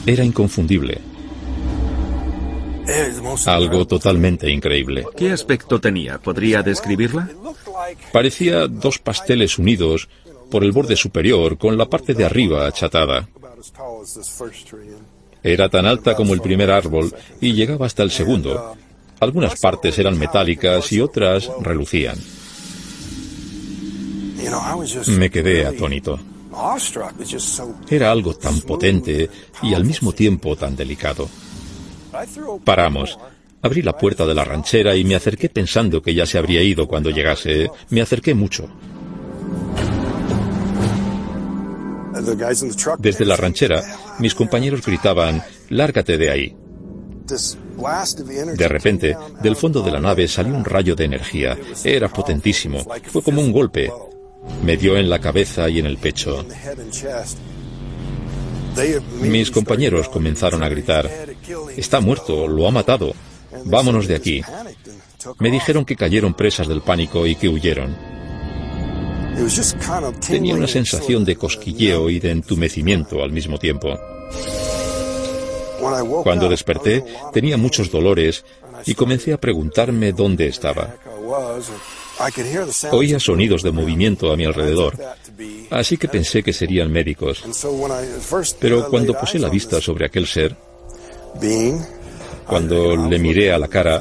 Era 0.07 0.25
inconfundible. 0.25 1.12
Algo 3.47 3.87
totalmente 3.87 4.51
increíble. 4.51 5.07
¿Qué 5.17 5.33
aspecto 5.33 5.81
tenía? 5.81 6.19
¿Podría 6.19 6.63
describirla? 6.63 7.29
Parecía 8.13 8.67
dos 8.67 8.99
pasteles 8.99 9.59
unidos 9.59 10.09
por 10.51 10.65
el 10.65 10.73
borde 10.73 10.97
superior 10.97 11.57
con 11.59 11.79
la 11.79 11.87
parte 11.87 12.15
de 12.15 12.25
arriba 12.25 12.67
achatada. 12.67 13.29
Era 15.43 15.69
tan 15.69 15.87
alta 15.87 16.15
como 16.15 16.35
el 16.35 16.41
primer 16.41 16.71
árbol 16.71 17.15
y 17.41 17.53
llegaba 17.53 17.87
hasta 17.87 18.03
el 18.03 18.11
segundo. 18.11 18.77
Algunas 19.21 19.59
partes 19.61 19.99
eran 19.99 20.19
metálicas 20.19 20.93
y 20.93 21.01
otras 21.01 21.51
relucían. 21.61 22.19
Me 25.17 25.31
quedé 25.31 25.67
atónito. 25.67 26.19
Era 27.89 28.11
algo 28.11 28.35
tan 28.35 28.61
potente 28.61 29.31
y 29.63 29.75
al 29.75 29.85
mismo 29.85 30.13
tiempo 30.13 30.55
tan 30.57 30.77
delicado. 30.77 31.29
Paramos. 32.65 33.19
Abrí 33.63 33.83
la 33.83 33.97
puerta 33.97 34.27
de 34.27 34.35
la 34.35 34.45
ranchera 34.45 34.97
y 34.97 35.05
me 35.05 35.15
acerqué 35.15 35.49
pensando 35.49 36.03
que 36.03 36.15
ya 36.15 36.27
se 36.27 36.39
habría 36.39 36.63
ido 36.63 36.89
cuando 36.89 37.11
llegase. 37.11 37.71
Me 37.91 38.01
acerqué 38.01 38.35
mucho. 38.35 38.69
Desde 42.99 43.25
la 43.25 43.37
ranchera, 43.37 43.83
mis 44.19 44.35
compañeros 44.35 44.85
gritaban, 44.85 45.43
lárgate 45.71 46.19
de 46.19 46.31
ahí. 46.31 46.57
De 48.57 48.69
repente, 48.69 49.17
del 49.43 49.57
fondo 49.57 49.83
de 49.83 49.93
la 49.93 50.01
nave 50.01 50.29
salió 50.29 50.55
un 50.55 50.65
rayo 50.65 50.95
de 50.95 51.05
energía. 51.05 51.57
Era 51.85 52.09
potentísimo. 52.09 52.85
Fue 53.11 53.23
como 53.23 53.41
un 53.41 53.53
golpe. 53.53 53.91
Me 54.65 54.77
dio 54.77 54.97
en 54.97 55.09
la 55.09 55.21
cabeza 55.21 55.69
y 55.69 55.79
en 55.79 55.87
el 55.87 55.99
pecho. 55.99 56.45
Mis 59.21 59.51
compañeros 59.51 60.09
comenzaron 60.09 60.63
a 60.63 60.69
gritar, 60.69 61.11
está 61.77 62.01
muerto, 62.01 62.47
lo 62.49 62.67
ha 62.67 62.71
matado, 62.71 63.15
vámonos 63.65 64.07
de 64.07 64.17
aquí. 64.17 64.43
Me 65.39 65.51
dijeron 65.51 65.85
que 65.85 65.97
cayeron 65.97 66.35
presas 66.35 66.69
del 66.69 66.81
pánico 66.83 67.27
y 67.27 67.35
que 67.37 67.49
huyeron. 67.49 67.97
Tenía 70.27 70.55
una 70.55 70.67
sensación 70.67 71.25
de 71.25 71.37
cosquilleo 71.37 72.11
y 72.11 72.21
de 72.21 72.31
entumecimiento 72.31 73.23
al 73.23 73.33
mismo 73.33 73.59
tiempo. 73.59 73.99
Cuando 76.23 76.49
desperté, 76.49 77.05
tenía 77.33 77.57
muchos 77.57 77.91
dolores 77.91 78.45
y 78.87 78.95
comencé 78.95 79.33
a 79.33 79.41
preguntarme 79.41 80.13
dónde 80.13 80.47
estaba. 80.47 80.95
Oía 82.93 83.19
sonidos 83.19 83.63
de 83.63 83.73
movimiento 83.73 84.33
a 84.33 84.37
mi 84.37 84.45
alrededor, 84.45 84.97
así 85.71 85.97
que 85.97 86.09
pensé 86.09 86.43
que 86.43 86.53
serían 86.53 86.91
médicos. 86.91 87.43
Pero 88.61 88.89
cuando 88.89 89.15
posé 89.15 89.39
la 89.39 89.49
vista 89.49 89.81
sobre 89.81 90.07
aquel 90.07 90.27
ser, 90.27 90.57
cuando 92.47 92.97
le 92.97 93.19
miré 93.19 93.53
a 93.53 93.59
la 93.59 93.69
cara, 93.69 94.01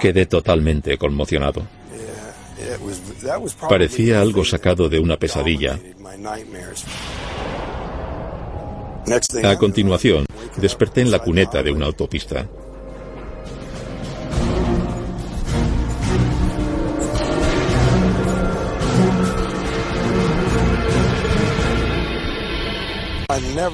quedé 0.00 0.26
totalmente 0.26 0.98
conmocionado. 0.98 1.62
Parecía 3.68 4.20
algo 4.20 4.44
sacado 4.44 4.88
de 4.88 4.98
una 4.98 5.16
pesadilla. 5.16 5.78
A 9.44 9.58
continuación, 9.58 10.26
desperté 10.56 11.00
en 11.00 11.10
la 11.10 11.18
cuneta 11.18 11.62
de 11.62 11.72
una 11.72 11.86
autopista. 11.86 12.46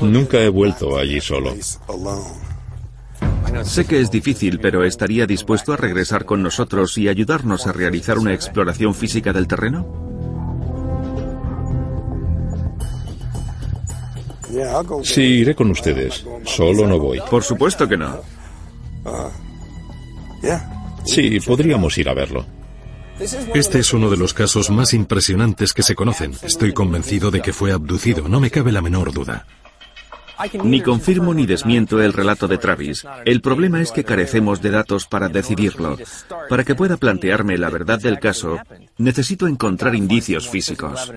Nunca 0.03 0.39
he 0.41 0.49
vuelto 0.49 0.97
allí 0.99 1.21
solo. 1.21 1.55
Sé 3.65 3.87
que 3.87 4.01
es 4.01 4.11
difícil, 4.11 4.61
pero 4.61 4.85
¿estaría 4.85 5.27
dispuesto 5.27 5.73
a 5.73 5.77
regresar 5.77 6.25
con 6.25 6.43
nosotros 6.43 6.97
y 6.99 7.09
ayudarnos 7.09 7.67
a 7.67 7.73
realizar 7.73 8.19
una 8.19 8.33
exploración 8.33 8.95
física 8.95 9.33
del 9.33 9.49
terreno? 9.49 9.87
Sí, 15.03 15.23
iré 15.23 15.55
con 15.55 15.71
ustedes. 15.71 16.25
Solo 16.45 16.87
no 16.87 16.99
voy. 16.99 17.21
Por 17.31 17.43
supuesto 17.43 17.89
que 17.89 17.97
no. 17.97 18.21
Sí, 21.05 21.39
podríamos 21.41 21.97
ir 21.99 22.09
a 22.09 22.15
verlo. 22.15 22.58
Este 23.55 23.81
es 23.81 23.93
uno 23.93 24.11
de 24.11 24.17
los 24.17 24.33
casos 24.33 24.71
más 24.71 24.95
impresionantes 24.95 25.73
que 25.73 25.83
se 25.83 25.95
conocen. 25.95 26.33
Estoy 26.43 26.73
convencido 26.73 27.31
de 27.31 27.43
que 27.43 27.53
fue 27.53 27.73
abducido, 27.73 28.29
no 28.29 28.41
me 28.41 28.51
cabe 28.51 28.73
la 28.73 28.83
menor 28.83 29.13
duda. 29.13 29.47
Ni 30.63 30.81
confirmo 30.83 31.35
ni 31.35 31.47
desmiento 31.47 32.01
el 32.01 32.13
relato 32.13 32.47
de 32.47 32.59
Travis. 32.59 33.05
El 33.25 33.41
problema 33.41 33.81
es 33.81 33.91
que 33.91 34.05
carecemos 34.05 34.63
de 34.63 34.71
datos 34.71 35.07
para 35.07 35.29
decidirlo. 35.29 35.99
Para 36.49 36.63
que 36.63 36.77
pueda 36.77 36.97
plantearme 36.97 37.59
la 37.59 37.71
verdad 37.71 37.99
del 37.99 38.21
caso, 38.21 38.59
necesito 38.99 39.49
encontrar 39.49 39.97
indicios 39.97 40.49
físicos. 40.49 41.13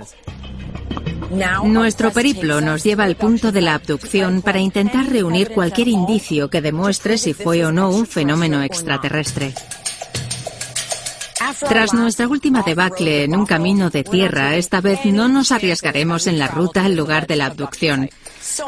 Nuestro 1.63 2.11
periplo 2.11 2.61
nos 2.61 2.83
lleva 2.83 3.03
al 3.03 3.15
punto 3.15 3.51
de 3.51 3.61
la 3.61 3.75
abducción 3.75 4.41
para 4.41 4.59
intentar 4.59 5.07
reunir 5.07 5.51
cualquier 5.51 5.87
indicio 5.87 6.49
que 6.49 6.61
demuestre 6.61 7.17
si 7.17 7.33
fue 7.33 7.63
o 7.63 7.71
no 7.71 7.89
un 7.89 8.07
fenómeno 8.07 8.63
extraterrestre. 8.63 9.53
Tras 11.59 11.93
nuestra 11.93 12.27
última 12.27 12.63
debacle 12.63 13.23
en 13.23 13.35
un 13.35 13.45
camino 13.45 13.89
de 13.89 14.03
tierra, 14.03 14.55
esta 14.55 14.81
vez 14.81 15.05
no 15.05 15.27
nos 15.27 15.51
arriesgaremos 15.51 16.27
en 16.27 16.39
la 16.39 16.47
ruta 16.47 16.85
al 16.85 16.95
lugar 16.95 17.27
de 17.27 17.35
la 17.35 17.47
abducción. 17.47 18.09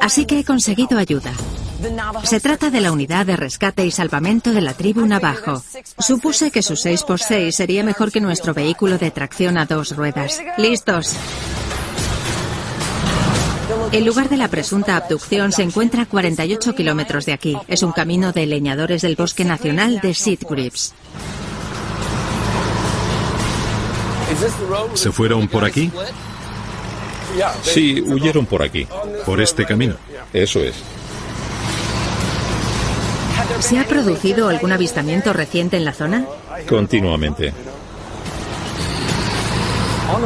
Así 0.02 0.26
que 0.26 0.40
he 0.40 0.44
conseguido 0.44 0.98
ayuda. 0.98 1.34
Se 2.24 2.40
trata 2.40 2.70
de 2.70 2.82
la 2.82 2.92
unidad 2.92 3.26
de 3.26 3.36
rescate 3.36 3.86
y 3.86 3.92
salvamento 3.92 4.52
de 4.52 4.62
la 4.62 4.74
tribu 4.74 5.06
Navajo. 5.06 5.62
Supuse 6.00 6.52
que 6.52 6.62
su 6.62 6.74
6x6 6.74 7.52
sería 7.52 7.84
mejor 7.84 8.12
que 8.12 8.22
nuestro 8.22 8.54
vehículo 8.54 8.98
de 8.98 9.12
tracción 9.12 9.58
a 9.58 9.66
dos 9.66 9.96
ruedas. 9.96 10.42
¿Listos? 10.58 11.16
El 13.92 14.06
lugar 14.06 14.30
de 14.30 14.38
la 14.38 14.48
presunta 14.48 14.96
abducción 14.96 15.52
se 15.52 15.64
encuentra 15.64 16.04
a 16.04 16.06
48 16.06 16.76
kilómetros 16.76 17.26
de 17.26 17.34
aquí. 17.34 17.58
Es 17.68 17.84
un 17.84 17.92
camino 17.92 18.32
de 18.32 18.46
leñadores 18.46 19.02
del 19.02 19.16
Bosque 19.16 19.46
Nacional 19.46 20.00
de 20.02 20.14
Sitgrips. 20.14 20.94
¿Se 24.94 25.12
fueron 25.12 25.48
por 25.48 25.66
aquí? 25.66 25.92
Sí, 27.64 28.02
huyeron 28.02 28.46
por 28.46 28.62
aquí. 28.62 28.88
¿Por 29.26 29.42
este 29.42 29.66
camino? 29.66 29.96
Eso 30.32 30.60
es. 30.60 30.76
¿Se 33.60 33.80
ha 33.80 33.88
producido 33.88 34.50
algún 34.50 34.72
avistamiento 34.72 35.34
reciente 35.34 35.78
en 35.78 35.86
la 35.86 35.94
zona? 35.94 36.26
Continuamente. 36.68 37.54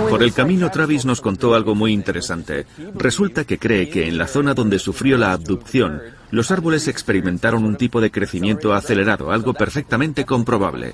Por 0.09 0.23
el 0.23 0.33
camino, 0.33 0.69
Travis 0.69 1.05
nos 1.05 1.21
contó 1.21 1.55
algo 1.55 1.75
muy 1.75 1.93
interesante. 1.93 2.65
Resulta 2.95 3.45
que 3.45 3.57
cree 3.57 3.89
que 3.89 4.07
en 4.07 4.17
la 4.17 4.27
zona 4.27 4.53
donde 4.53 4.79
sufrió 4.79 5.17
la 5.17 5.31
abducción, 5.31 6.01
los 6.31 6.51
árboles 6.51 6.87
experimentaron 6.87 7.63
un 7.63 7.77
tipo 7.77 8.01
de 8.01 8.11
crecimiento 8.11 8.73
acelerado, 8.73 9.31
algo 9.31 9.53
perfectamente 9.53 10.25
comprobable. 10.25 10.93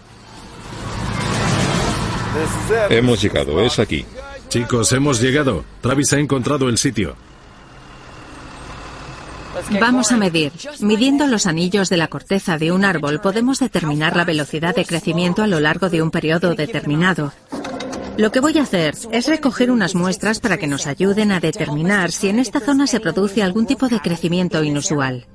Hemos 2.89 3.21
llegado, 3.21 3.61
es 3.61 3.79
aquí. 3.79 4.05
Chicos, 4.49 4.91
hemos 4.91 5.21
llegado. 5.21 5.63
Travis 5.81 6.13
ha 6.13 6.19
encontrado 6.19 6.69
el 6.69 6.77
sitio. 6.77 7.15
Vamos 9.79 10.11
a 10.11 10.17
medir. 10.17 10.51
Midiendo 10.79 11.27
los 11.27 11.45
anillos 11.45 11.89
de 11.89 11.97
la 11.97 12.07
corteza 12.07 12.57
de 12.57 12.71
un 12.71 12.85
árbol 12.85 13.21
podemos 13.21 13.59
determinar 13.59 14.15
la 14.15 14.25
velocidad 14.25 14.75
de 14.75 14.85
crecimiento 14.85 15.43
a 15.43 15.47
lo 15.47 15.59
largo 15.59 15.89
de 15.89 16.01
un 16.01 16.11
periodo 16.11 16.55
determinado. 16.55 17.33
Lo 18.17 18.31
que 18.31 18.39
voy 18.39 18.57
a 18.57 18.63
hacer 18.63 18.95
es 19.11 19.27
recoger 19.27 19.71
unas 19.71 19.95
muestras 19.95 20.39
para 20.39 20.57
que 20.57 20.67
nos 20.67 20.85
ayuden 20.85 21.31
a 21.31 21.39
determinar 21.39 22.11
si 22.11 22.29
en 22.29 22.39
esta 22.39 22.59
zona 22.59 22.85
se 22.85 22.99
produce 22.99 23.41
algún 23.41 23.65
tipo 23.65 23.87
de 23.87 23.99
crecimiento 23.99 24.63
inusual. 24.63 25.25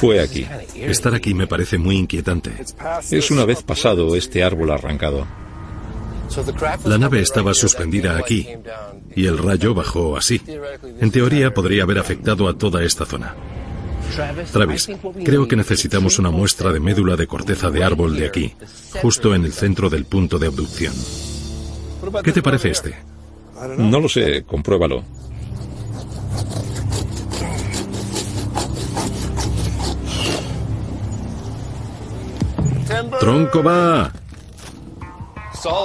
Fue 0.00 0.18
aquí. 0.20 0.46
Estar 0.74 1.14
aquí 1.14 1.34
me 1.34 1.46
parece 1.46 1.76
muy 1.76 1.98
inquietante. 1.98 2.52
Es 3.10 3.30
una 3.30 3.44
vez 3.44 3.62
pasado 3.62 4.16
este 4.16 4.42
árbol 4.42 4.70
arrancado. 4.70 5.26
La 6.86 6.96
nave 6.96 7.20
estaba 7.20 7.52
suspendida 7.52 8.16
aquí 8.16 8.48
y 9.14 9.26
el 9.26 9.36
rayo 9.36 9.74
bajó 9.74 10.16
así. 10.16 10.40
En 11.00 11.10
teoría 11.10 11.52
podría 11.52 11.82
haber 11.82 11.98
afectado 11.98 12.48
a 12.48 12.56
toda 12.56 12.82
esta 12.82 13.04
zona. 13.04 13.34
Travis, 14.50 14.88
creo 15.22 15.46
que 15.46 15.56
necesitamos 15.56 16.18
una 16.18 16.30
muestra 16.30 16.72
de 16.72 16.80
médula 16.80 17.14
de 17.16 17.26
corteza 17.26 17.70
de 17.70 17.84
árbol 17.84 18.16
de 18.16 18.26
aquí, 18.26 18.54
justo 19.02 19.34
en 19.34 19.44
el 19.44 19.52
centro 19.52 19.90
del 19.90 20.06
punto 20.06 20.38
de 20.38 20.46
abducción. 20.46 20.94
¿Qué 22.24 22.32
te 22.32 22.42
parece 22.42 22.70
este? 22.70 22.96
No 23.76 24.00
lo 24.00 24.08
sé, 24.08 24.44
compruébalo. 24.44 25.04
Tronco 33.20 33.62
va. 33.62 34.10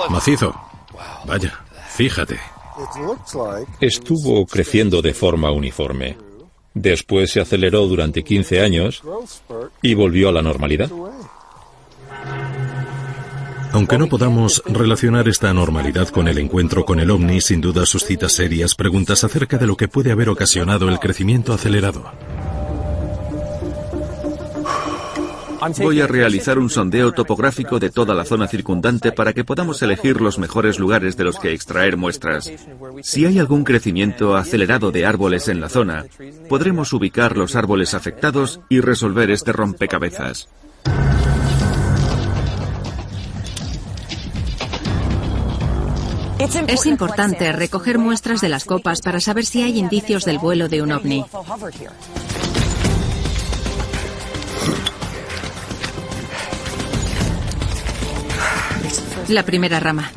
Macizo. 0.10 0.56
Vaya, 1.26 1.54
fíjate. 1.90 2.40
Estuvo 3.82 4.46
creciendo 4.46 5.02
de 5.02 5.14
forma 5.14 5.52
uniforme. 5.52 6.18
Después 6.74 7.32
se 7.32 7.42
aceleró 7.42 7.88
durante 7.88 8.24
15 8.24 8.62
años 8.62 9.04
y 9.82 9.94
volvió 9.96 10.30
a 10.30 10.32
la 10.32 10.42
normalidad. 10.42 10.90
Aunque 13.74 13.98
no 13.98 14.08
podamos 14.08 14.64
relacionar 14.66 15.28
esta 15.28 15.50
anormalidad 15.50 16.08
con 16.08 16.30
el 16.30 16.38
encuentro 16.38 16.86
con 16.86 17.02
el 17.02 17.12
ovni, 17.12 17.42
sin 17.42 17.60
duda 17.60 17.86
suscita 17.86 18.30
serias 18.30 18.76
preguntas 18.76 19.26
acerca 19.26 19.58
de 19.58 19.68
lo 19.68 19.76
que 19.76 19.90
puede 19.90 20.14
haber 20.14 20.30
ocasionado 20.30 20.88
el 20.88 21.00
crecimiento 21.00 21.54
acelerado. 21.54 22.10
Voy 25.80 26.02
a 26.02 26.08
realizar 26.08 26.60
un 26.60 26.70
sondeo 26.70 27.12
topográfico 27.12 27.80
de 27.80 27.90
toda 27.90 28.14
la 28.14 28.26
zona 28.26 28.48
circundante 28.48 29.12
para 29.12 29.34
que 29.34 29.44
podamos 29.44 29.82
elegir 29.82 30.22
los 30.22 30.38
mejores 30.38 30.80
lugares 30.80 31.18
de 31.18 31.24
los 31.24 31.40
que 31.40 31.54
extraer 31.54 31.98
muestras. 31.98 32.52
Si 33.02 33.26
hay 33.26 33.40
algún 33.40 33.64
crecimiento 33.64 34.36
acelerado 34.36 34.92
de 34.92 35.06
árboles 35.06 35.48
en 35.48 35.62
la 35.62 35.70
zona, 35.70 36.06
podremos 36.50 36.94
ubicar 36.94 37.38
los 37.38 37.56
árboles 37.56 37.94
afectados 37.94 38.60
y 38.70 38.82
resolver 38.82 39.32
este 39.32 39.52
rompecabezas. 39.54 40.50
Es 46.68 46.86
importante 46.86 47.52
recoger 47.54 47.98
muestras 47.98 48.42
de 48.42 48.50
las 48.50 48.66
copas 48.66 49.02
para 49.02 49.20
saber 49.20 49.46
si 49.46 49.62
hay 49.62 49.80
indicios 49.80 50.26
del 50.26 50.38
vuelo 50.38 50.68
de 50.68 50.82
un 50.82 50.92
ovni. 50.92 51.26
La 59.28 59.44
primera 59.44 59.80
rama. 59.80 60.12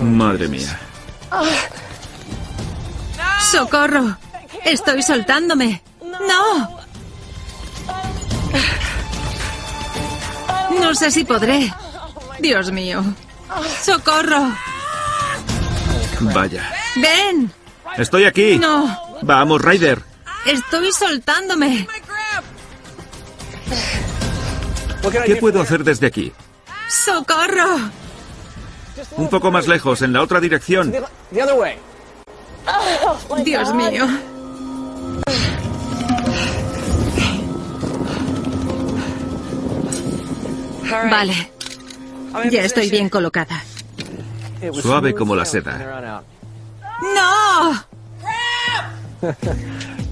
Madre 0.00 0.48
mía. 0.48 0.78
¡Socorro! 3.50 4.16
Estoy 4.64 5.02
soltándome. 5.02 5.82
¡No! 6.02 6.80
No 10.80 10.94
sé 10.94 11.10
si 11.10 11.24
podré. 11.24 11.72
Dios 12.38 12.70
mío. 12.70 13.02
¡Socorro! 13.82 14.52
Vaya. 16.20 16.72
¡Ven! 16.96 17.52
Estoy 17.96 18.24
aquí. 18.24 18.58
No. 18.58 19.18
Vamos, 19.22 19.60
Ryder. 19.60 20.02
Estoy 20.46 20.92
soltándome. 20.92 21.86
¿Qué 25.26 25.36
puedo 25.36 25.60
hacer 25.60 25.84
desde 25.84 26.06
aquí? 26.06 26.32
¡Socorro! 26.88 27.90
Un 29.16 29.28
poco 29.28 29.50
más 29.50 29.66
lejos, 29.66 30.02
en 30.02 30.12
la 30.12 30.22
otra 30.22 30.40
dirección. 30.40 30.92
Dios 33.44 33.74
mío. 33.74 34.06
Vale. 41.10 41.52
Ya 42.50 42.64
estoy 42.64 42.90
bien 42.90 43.08
colocada. 43.08 43.62
Suave 44.82 45.14
como 45.14 45.34
la 45.34 45.44
seda. 45.44 46.02
¡No! 47.14 47.84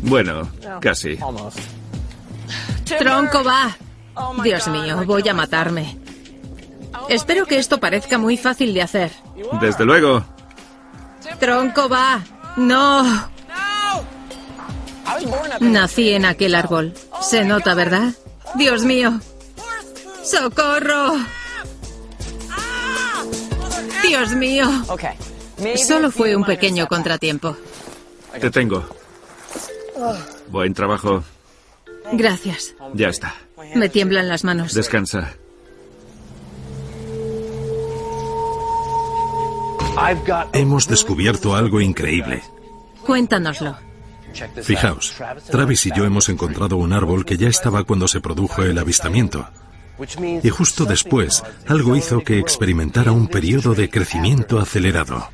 Bueno, 0.01 0.49
casi. 0.81 1.19
Tronco 2.99 3.45
va. 3.45 3.77
Dios 4.43 4.69
mío, 4.69 5.03
voy 5.05 5.29
a 5.29 5.35
matarme. 5.35 5.99
Espero 7.09 7.47
que 7.47 7.59
esto 7.59 7.79
parezca 7.79 8.19
muy 8.19 8.37
fácil 8.37 8.75
de 8.75 8.83
hacer. 8.83 9.13
Desde 9.61 9.85
luego. 9.85 10.25
Tronco 11.39 11.89
va. 11.89 12.21
No. 12.57 13.29
Nací 15.61 16.11
en 16.11 16.25
aquel 16.25 16.55
árbol. 16.55 16.95
Se 17.21 17.45
nota, 17.45 17.75
¿verdad? 17.75 18.13
Dios 18.55 18.85
mío. 18.85 19.21
¡Socorro! 20.23 21.15
Dios 24.07 24.31
mío. 24.33 24.67
Solo 25.77 26.11
fue 26.11 26.37
un 26.37 26.45
pequeño 26.45 26.87
contratiempo. 26.87 27.57
Te 28.39 28.51
tengo. 28.51 28.85
Buen 30.49 30.75
trabajo. 30.75 31.25
Gracias. 32.13 32.75
Ya 32.95 33.09
está. 33.09 33.35
Me 33.75 33.89
tiemblan 33.89 34.29
las 34.29 34.45
manos. 34.45 34.75
Descansa. 34.75 35.35
Hemos 40.53 40.87
descubierto 40.87 41.57
algo 41.57 41.81
increíble. 41.81 42.43
Cuéntanoslo. 43.05 43.77
Fijaos, 44.63 45.17
Travis 45.51 45.87
y 45.87 45.93
yo 45.95 46.05
hemos 46.05 46.29
encontrado 46.29 46.77
un 46.77 46.93
árbol 46.93 47.25
que 47.25 47.37
ya 47.37 47.49
estaba 47.49 47.85
cuando 47.85 48.07
se 48.07 48.21
produjo 48.21 48.63
el 48.63 48.79
avistamiento. 48.79 49.49
Y 50.43 50.49
justo 50.51 50.85
después, 50.85 51.43
algo 51.67 51.97
hizo 51.97 52.21
que 52.21 52.39
experimentara 52.39 53.11
un 53.11 53.27
periodo 53.27 53.75
de 53.75 53.91
crecimiento 53.91 54.61
acelerado. 54.61 55.29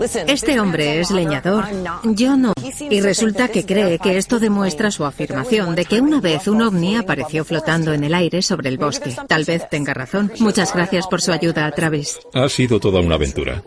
Este 0.00 0.58
hombre 0.58 1.00
es 1.00 1.10
leñador, 1.10 1.64
yo 2.04 2.36
no. 2.36 2.54
Y 2.88 3.00
resulta 3.00 3.48
que 3.48 3.66
cree 3.66 3.98
que 3.98 4.16
esto 4.16 4.38
demuestra 4.38 4.90
su 4.90 5.04
afirmación 5.04 5.74
de 5.74 5.84
que 5.84 6.00
una 6.00 6.20
vez 6.20 6.48
un 6.48 6.62
ovni 6.62 6.96
apareció 6.96 7.44
flotando 7.44 7.92
en 7.92 8.04
el 8.04 8.14
aire 8.14 8.40
sobre 8.42 8.70
el 8.70 8.78
bosque. 8.78 9.14
Tal 9.28 9.44
vez 9.44 9.68
tenga 9.68 9.92
razón. 9.92 10.32
Muchas 10.38 10.74
gracias 10.74 11.06
por 11.06 11.20
su 11.20 11.32
ayuda, 11.32 11.70
Travis. 11.72 12.18
Ha 12.32 12.48
sido 12.48 12.80
toda 12.80 13.00
una 13.00 13.16
aventura. 13.16 13.62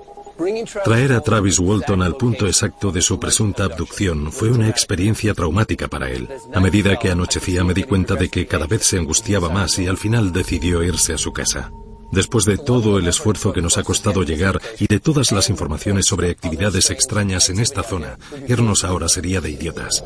Traer 0.83 1.13
a 1.13 1.21
Travis 1.21 1.59
Walton 1.59 2.01
al 2.01 2.15
punto 2.15 2.47
exacto 2.47 2.91
de 2.91 3.01
su 3.01 3.19
presunta 3.19 3.65
abducción 3.65 4.31
fue 4.31 4.49
una 4.49 4.67
experiencia 4.67 5.33
traumática 5.33 5.87
para 5.87 6.09
él. 6.09 6.27
A 6.53 6.59
medida 6.59 6.97
que 6.97 7.11
anochecía 7.11 7.63
me 7.63 7.75
di 7.75 7.83
cuenta 7.83 8.15
de 8.15 8.29
que 8.29 8.47
cada 8.47 8.65
vez 8.65 8.83
se 8.83 8.97
angustiaba 8.97 9.49
más 9.49 9.77
y 9.77 9.87
al 9.87 9.97
final 9.97 10.33
decidió 10.33 10.81
irse 10.81 11.13
a 11.13 11.17
su 11.19 11.31
casa. 11.31 11.71
Después 12.13 12.45
de 12.45 12.59
todo 12.59 12.99
el 12.99 13.07
esfuerzo 13.07 13.51
que 13.51 13.61
nos 13.61 13.79
ha 13.79 13.83
costado 13.83 14.21
llegar 14.21 14.61
y 14.79 14.85
de 14.85 14.99
todas 14.99 15.31
las 15.31 15.49
informaciones 15.49 16.05
sobre 16.05 16.29
actividades 16.29 16.91
extrañas 16.91 17.49
en 17.49 17.57
esta 17.57 17.81
zona, 17.81 18.19
irnos 18.47 18.83
ahora 18.83 19.09
sería 19.09 19.41
de 19.41 19.49
idiotas. 19.49 20.03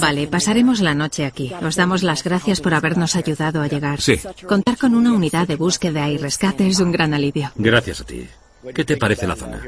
Vale, 0.00 0.26
pasaremos 0.26 0.80
la 0.80 0.94
noche 0.94 1.26
aquí. 1.26 1.52
Os 1.62 1.76
damos 1.76 2.02
las 2.02 2.24
gracias 2.24 2.60
por 2.60 2.74
habernos 2.74 3.14
ayudado 3.14 3.62
a 3.62 3.68
llegar. 3.68 4.00
Sí. 4.00 4.18
Contar 4.48 4.76
con 4.76 4.96
una 4.96 5.12
unidad 5.12 5.46
de 5.46 5.54
búsqueda 5.54 6.08
y 6.08 6.16
rescate 6.16 6.66
es 6.66 6.80
un 6.80 6.90
gran 6.90 7.14
alivio. 7.14 7.52
Gracias 7.54 8.00
a 8.00 8.04
ti. 8.04 8.26
¿Qué 8.74 8.84
te 8.84 8.96
parece 8.96 9.28
la 9.28 9.36
zona? 9.36 9.62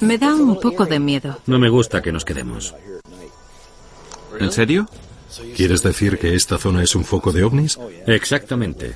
Me 0.00 0.18
da 0.18 0.34
un 0.34 0.60
poco 0.60 0.84
de 0.84 0.98
miedo. 0.98 1.38
No 1.46 1.58
me 1.58 1.70
gusta 1.70 2.02
que 2.02 2.12
nos 2.12 2.26
quedemos. 2.26 2.74
¿En 4.38 4.52
serio? 4.52 4.86
¿Quieres 5.56 5.82
decir 5.82 6.18
que 6.18 6.34
esta 6.34 6.58
zona 6.58 6.82
es 6.82 6.94
un 6.94 7.04
foco 7.04 7.32
de 7.32 7.44
ovnis? 7.44 7.78
Exactamente. 8.06 8.94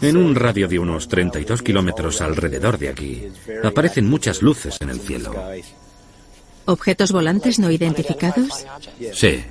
En 0.00 0.16
un 0.16 0.34
radio 0.34 0.66
de 0.66 0.78
unos 0.78 1.08
32 1.08 1.62
kilómetros 1.62 2.20
alrededor 2.20 2.78
de 2.78 2.88
aquí, 2.88 3.28
aparecen 3.62 4.08
muchas 4.08 4.40
luces 4.40 4.78
en 4.80 4.90
el 4.90 5.00
cielo. 5.00 5.34
¿Objetos 6.64 7.12
volantes 7.12 7.58
no 7.58 7.70
identificados? 7.70 8.66
Sí. 9.12 9.44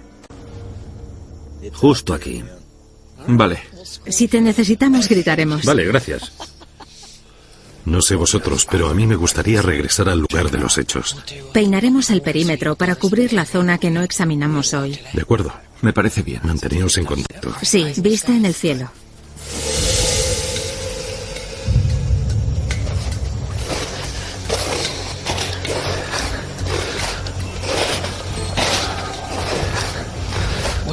Justo 1.73 2.13
aquí. 2.13 2.43
Vale. 3.27 3.59
Si 4.07 4.27
te 4.27 4.41
necesitamos, 4.41 5.07
gritaremos. 5.07 5.63
Vale, 5.63 5.85
gracias. 5.85 6.33
No 7.85 8.01
sé 8.01 8.15
vosotros, 8.15 8.65
pero 8.69 8.89
a 8.89 8.93
mí 8.93 9.05
me 9.05 9.15
gustaría 9.15 9.61
regresar 9.61 10.09
al 10.09 10.19
lugar 10.19 10.49
de 10.49 10.57
los 10.57 10.77
hechos. 10.77 11.17
Peinaremos 11.53 12.09
el 12.09 12.21
perímetro 12.21 12.75
para 12.75 12.95
cubrir 12.95 13.33
la 13.33 13.45
zona 13.45 13.77
que 13.77 13.91
no 13.91 14.01
examinamos 14.01 14.73
hoy. 14.73 14.99
De 15.13 15.21
acuerdo. 15.21 15.53
Me 15.81 15.91
parece 15.91 16.21
bien. 16.21 16.39
Manteneos 16.43 16.97
en 16.97 17.05
contacto. 17.05 17.53
Sí, 17.61 17.85
vista 17.97 18.33
en 18.33 18.45
el 18.45 18.53
cielo. 18.53 18.89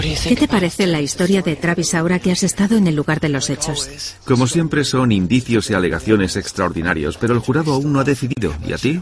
¿Qué 0.00 0.36
te 0.36 0.48
parece 0.48 0.86
la 0.86 1.00
historia 1.00 1.42
de 1.42 1.56
Travis 1.56 1.94
ahora 1.94 2.18
que 2.18 2.32
has 2.32 2.42
estado 2.42 2.76
en 2.76 2.86
el 2.86 2.94
lugar 2.94 3.20
de 3.20 3.28
los 3.28 3.50
hechos? 3.50 4.14
Como 4.24 4.46
siempre 4.46 4.84
son 4.84 5.12
indicios 5.12 5.70
y 5.70 5.74
alegaciones 5.74 6.36
extraordinarios, 6.36 7.16
pero 7.18 7.34
el 7.34 7.40
jurado 7.40 7.74
aún 7.74 7.92
no 7.92 8.00
ha 8.00 8.04
decidido. 8.04 8.54
¿Y 8.66 8.72
a 8.72 8.78
ti? 8.78 9.00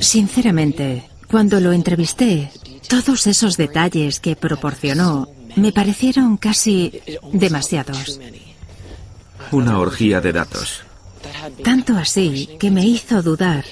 Sinceramente, 0.00 1.08
cuando 1.28 1.60
lo 1.60 1.72
entrevisté, 1.72 2.50
todos 2.88 3.26
esos 3.26 3.56
detalles 3.56 4.20
que 4.20 4.36
proporcionó 4.36 5.28
me 5.56 5.72
parecieron 5.72 6.36
casi 6.36 7.00
demasiados. 7.32 8.20
Una 9.52 9.78
orgía 9.78 10.20
de 10.20 10.32
datos. 10.32 10.82
Tanto 11.62 11.96
así 11.96 12.48
que 12.58 12.70
me 12.70 12.86
hizo 12.86 13.22
dudar. 13.22 13.64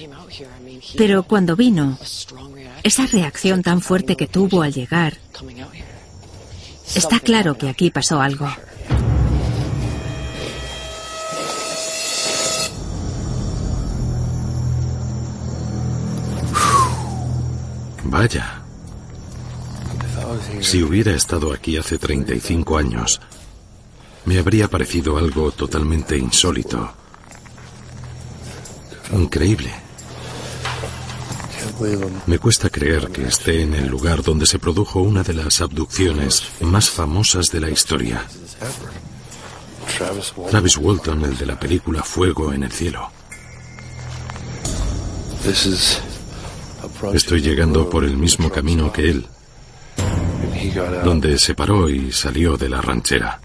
Pero 0.96 1.22
cuando 1.22 1.56
vino, 1.56 1.98
esa 2.82 3.06
reacción 3.06 3.62
tan 3.62 3.80
fuerte 3.80 4.16
que 4.16 4.26
tuvo 4.26 4.62
al 4.62 4.72
llegar, 4.72 5.18
está 6.94 7.20
claro 7.20 7.56
que 7.56 7.68
aquí 7.68 7.90
pasó 7.90 8.20
algo. 8.20 8.48
Vaya. 18.04 18.62
Si 20.60 20.82
hubiera 20.82 21.12
estado 21.12 21.52
aquí 21.52 21.76
hace 21.76 21.98
35 21.98 22.78
años, 22.78 23.20
me 24.24 24.38
habría 24.38 24.68
parecido 24.68 25.18
algo 25.18 25.50
totalmente 25.52 26.16
insólito. 26.16 26.90
Increíble. 29.12 29.87
Me 32.26 32.38
cuesta 32.38 32.70
creer 32.70 33.08
que 33.08 33.26
esté 33.26 33.62
en 33.62 33.74
el 33.74 33.86
lugar 33.86 34.22
donde 34.22 34.46
se 34.46 34.58
produjo 34.58 35.00
una 35.00 35.22
de 35.22 35.34
las 35.34 35.60
abducciones 35.60 36.42
más 36.60 36.90
famosas 36.90 37.50
de 37.50 37.60
la 37.60 37.70
historia. 37.70 38.24
Travis 40.50 40.76
Walton, 40.76 41.24
el 41.24 41.36
de 41.36 41.46
la 41.46 41.58
película 41.58 42.02
Fuego 42.02 42.52
en 42.52 42.64
el 42.64 42.72
cielo. 42.72 43.10
Estoy 47.14 47.40
llegando 47.40 47.88
por 47.88 48.04
el 48.04 48.16
mismo 48.16 48.50
camino 48.50 48.92
que 48.92 49.10
él, 49.10 49.26
donde 51.04 51.38
se 51.38 51.54
paró 51.54 51.88
y 51.88 52.12
salió 52.12 52.56
de 52.56 52.68
la 52.68 52.80
ranchera. 52.80 53.40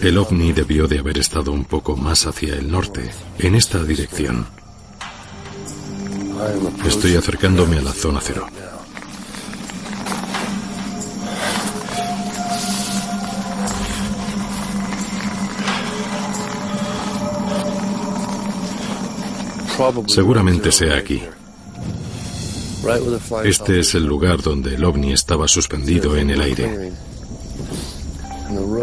El 0.00 0.18
ovni 0.18 0.52
debió 0.52 0.88
de 0.88 0.98
haber 0.98 1.18
estado 1.18 1.52
un 1.52 1.64
poco 1.64 1.96
más 1.96 2.26
hacia 2.26 2.54
el 2.54 2.70
norte, 2.70 3.10
en 3.38 3.54
esta 3.54 3.82
dirección. 3.84 4.46
Estoy 6.86 7.16
acercándome 7.16 7.78
a 7.78 7.82
la 7.82 7.92
zona 7.92 8.20
cero. 8.22 8.46
Seguramente 20.06 20.70
sea 20.70 20.96
aquí. 20.96 21.22
Este 23.44 23.80
es 23.80 23.94
el 23.94 24.04
lugar 24.04 24.42
donde 24.42 24.74
el 24.74 24.84
ovni 24.84 25.12
estaba 25.12 25.48
suspendido 25.48 26.16
en 26.16 26.30
el 26.30 26.40
aire. 26.40 26.92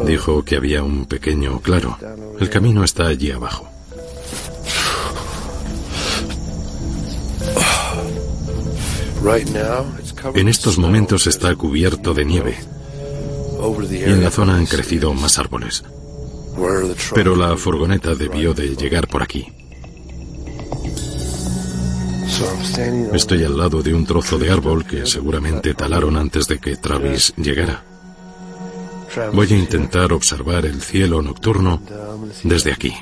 Dijo 0.05 0.43
que 0.43 0.55
había 0.55 0.84
un 0.84 1.05
pequeño 1.05 1.62
claro. 1.62 1.97
El 2.39 2.49
camino 2.49 2.84
está 2.84 3.07
allí 3.07 3.32
abajo. 3.32 3.70
En 10.34 10.48
estos 10.48 10.78
momentos 10.78 11.28
está 11.28 11.56
cubierto 11.56 12.14
de 12.14 12.26
nieve. 12.26 12.58
Y 13.92 14.04
en 14.04 14.24
la 14.24 14.32
zona 14.32 14.56
han 14.56 14.66
crecido 14.66 15.14
más 15.14 15.38
árboles. 15.38 15.84
Pero 17.14 17.36
la 17.36 17.56
furgoneta 17.56 18.16
debió 18.16 18.54
de 18.54 18.76
llegar 18.76 19.08
por 19.08 19.22
aquí. 19.22 19.48
Estoy 23.14 23.44
al 23.44 23.58
lado 23.58 23.84
de 23.84 23.94
un 23.94 24.06
trozo 24.06 24.40
de 24.40 24.50
árbol 24.50 24.86
que 24.86 25.06
seguramente 25.06 25.74
talaron 25.76 26.18
antes 26.18 26.48
de 26.48 26.60
que 26.60 26.76
Travis 26.76 27.34
llegara. 27.38 27.84
Voy 29.34 29.52
a 29.52 29.58
intentar 29.58 30.14
observar 30.14 30.66
el 30.66 30.82
cielo 30.82 31.22
nocturno 31.22 31.82
desde 32.44 32.72
aquí. 32.72 32.94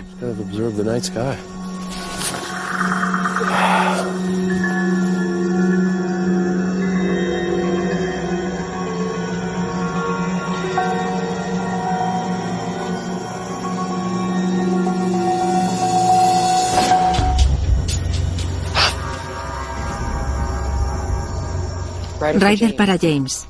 Ryder 22.36 22.76
para 22.76 22.98
James. 22.98 23.48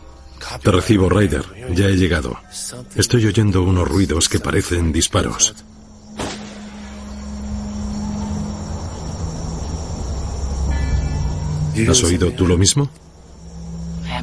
Te 0.64 0.72
recibo, 0.72 1.10
Ryder. 1.10 1.44
Ya 1.74 1.88
he 1.88 1.96
llegado. 1.96 2.38
Estoy 2.96 3.26
oyendo 3.26 3.64
unos 3.64 3.88
ruidos 3.88 4.30
que 4.30 4.40
parecen 4.40 4.92
disparos. 4.92 5.56
¿Has 11.88 12.04
oído 12.04 12.32
tú 12.32 12.48
lo 12.48 12.58
mismo? 12.58 12.90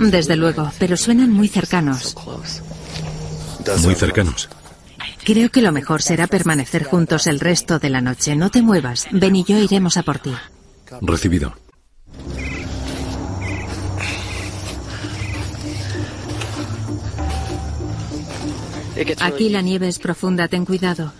Desde 0.01 0.37
luego, 0.37 0.71
pero 0.79 0.97
suenan 0.97 1.33
muy 1.33 1.49
cercanos. 1.49 2.15
Muy 3.83 3.95
cercanos. 3.95 4.49
Creo 5.25 5.51
que 5.51 5.63
lo 5.63 5.73
mejor 5.73 6.03
será 6.03 6.27
permanecer 6.27 6.85
juntos 6.85 7.27
el 7.27 7.41
resto 7.41 7.79
de 7.79 7.91
la 7.91 8.01
noche. 8.01 8.37
No 8.37 8.51
te 8.51 8.63
muevas. 8.63 9.07
Ben 9.11 9.35
y 9.35 9.45
yo 9.45 9.59
iremos 9.59 9.97
a 9.97 10.03
por 10.03 10.19
ti. 10.19 10.33
Recibido. 11.01 11.55
Aquí 19.21 19.49
la 19.49 19.61
nieve 19.61 19.89
es 19.89 19.99
profunda, 19.99 20.49
ten 20.49 20.65
cuidado. 20.65 21.13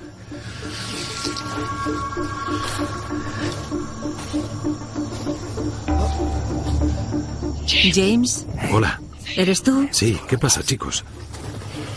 James. 7.95 8.47
Hola. 8.73 9.01
¿Eres 9.37 9.63
tú? 9.63 9.89
Sí, 9.91 10.19
¿qué 10.29 10.39
pasa, 10.39 10.63
chicos? 10.63 11.05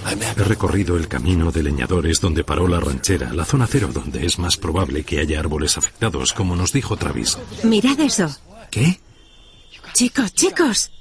He 0.10 0.44
recorrido 0.44 0.98
el 0.98 1.08
camino 1.08 1.52
de 1.52 1.64
leñadores 1.64 2.20
donde 2.20 2.44
paró 2.44 2.68
la 2.68 2.80
ranchera, 2.80 3.34
la 3.34 3.46
zona 3.46 3.68
cero 3.68 3.90
donde 3.94 4.26
es 4.26 4.40
más 4.40 4.58
probable 4.58 5.04
que 5.04 5.20
haya 5.20 5.40
árboles 5.40 5.78
afectados, 5.78 6.34
como 6.34 6.56
nos 6.56 6.74
dijo 6.74 6.98
Travis. 6.98 7.38
Mirad 7.64 8.00
eso. 8.00 8.30
¿Qué? 8.72 9.00
Chicos, 9.94 10.34
chicos. 10.34 10.92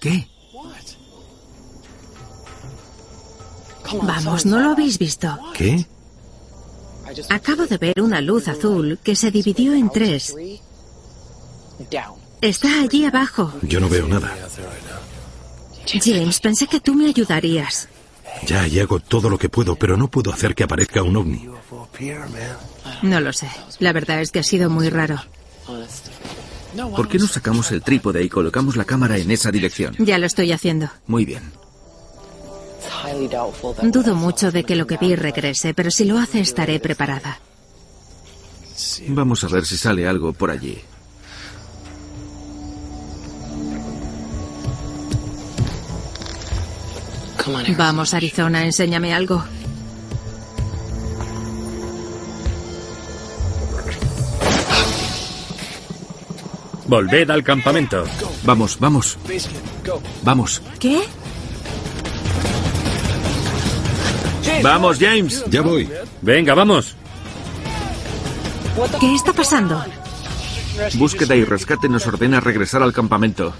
¿Qué? 0.00 0.28
Vamos, 3.92 4.46
¿no 4.46 4.60
lo 4.60 4.70
habéis 4.70 4.98
visto? 4.98 5.38
¿Qué? 5.54 5.86
Acabo 7.28 7.66
de 7.66 7.78
ver 7.78 8.00
una 8.00 8.20
luz 8.20 8.48
azul 8.48 8.98
que 9.02 9.14
se 9.14 9.30
dividió 9.30 9.74
en 9.74 9.90
tres. 9.90 10.34
Está 12.40 12.80
allí 12.82 13.04
abajo. 13.04 13.52
Yo 13.62 13.80
no 13.80 13.88
veo 13.88 14.06
nada. 14.06 14.34
James, 15.86 16.40
pensé 16.40 16.66
que 16.66 16.80
tú 16.80 16.94
me 16.94 17.06
ayudarías. 17.06 17.88
Ya, 18.46 18.66
y 18.66 18.80
hago 18.80 19.00
todo 19.00 19.30
lo 19.30 19.38
que 19.38 19.48
puedo, 19.48 19.76
pero 19.76 19.96
no 19.96 20.08
puedo 20.08 20.32
hacer 20.32 20.54
que 20.54 20.64
aparezca 20.64 21.02
un 21.02 21.16
ovni. 21.16 21.48
No 23.02 23.20
lo 23.20 23.32
sé. 23.32 23.48
La 23.78 23.92
verdad 23.92 24.20
es 24.20 24.32
que 24.32 24.40
ha 24.40 24.42
sido 24.42 24.70
muy 24.70 24.88
raro. 24.90 25.20
¿Por 26.96 27.08
qué 27.08 27.18
no 27.18 27.26
sacamos 27.26 27.70
el 27.70 27.82
trípode 27.82 28.22
y 28.22 28.28
colocamos 28.28 28.76
la 28.76 28.84
cámara 28.84 29.16
en 29.16 29.30
esa 29.30 29.50
dirección? 29.52 29.94
Ya 29.98 30.18
lo 30.18 30.26
estoy 30.26 30.52
haciendo. 30.52 30.90
Muy 31.06 31.24
bien. 31.24 31.42
Dudo 33.82 34.14
mucho 34.14 34.50
de 34.50 34.64
que 34.64 34.76
lo 34.76 34.86
que 34.86 34.96
vi 34.96 35.14
regrese, 35.14 35.74
pero 35.74 35.90
si 35.90 36.04
lo 36.04 36.18
hace 36.18 36.40
estaré 36.40 36.80
preparada. 36.80 37.38
Vamos 39.08 39.44
a 39.44 39.48
ver 39.48 39.64
si 39.64 39.76
sale 39.76 40.06
algo 40.06 40.32
por 40.32 40.50
allí. 40.50 40.78
Vamos, 47.76 48.14
Arizona, 48.14 48.64
enséñame 48.64 49.12
algo. 49.12 49.44
Volved 56.86 57.30
al 57.30 57.42
campamento. 57.42 58.04
Vamos, 58.44 58.78
vamos. 58.78 59.18
Vamos. 60.22 60.62
¿Qué? 60.78 61.02
Vamos, 64.62 64.98
James. 64.98 65.44
Ya 65.48 65.62
voy. 65.62 65.88
Venga, 66.22 66.54
vamos. 66.54 66.96
¿Qué 69.00 69.14
está 69.14 69.32
pasando? 69.32 69.82
Búsqueda 70.94 71.36
y 71.36 71.44
rescate 71.44 71.88
nos 71.88 72.06
ordena 72.06 72.40
regresar 72.40 72.82
al 72.82 72.92
campamento. 72.92 73.54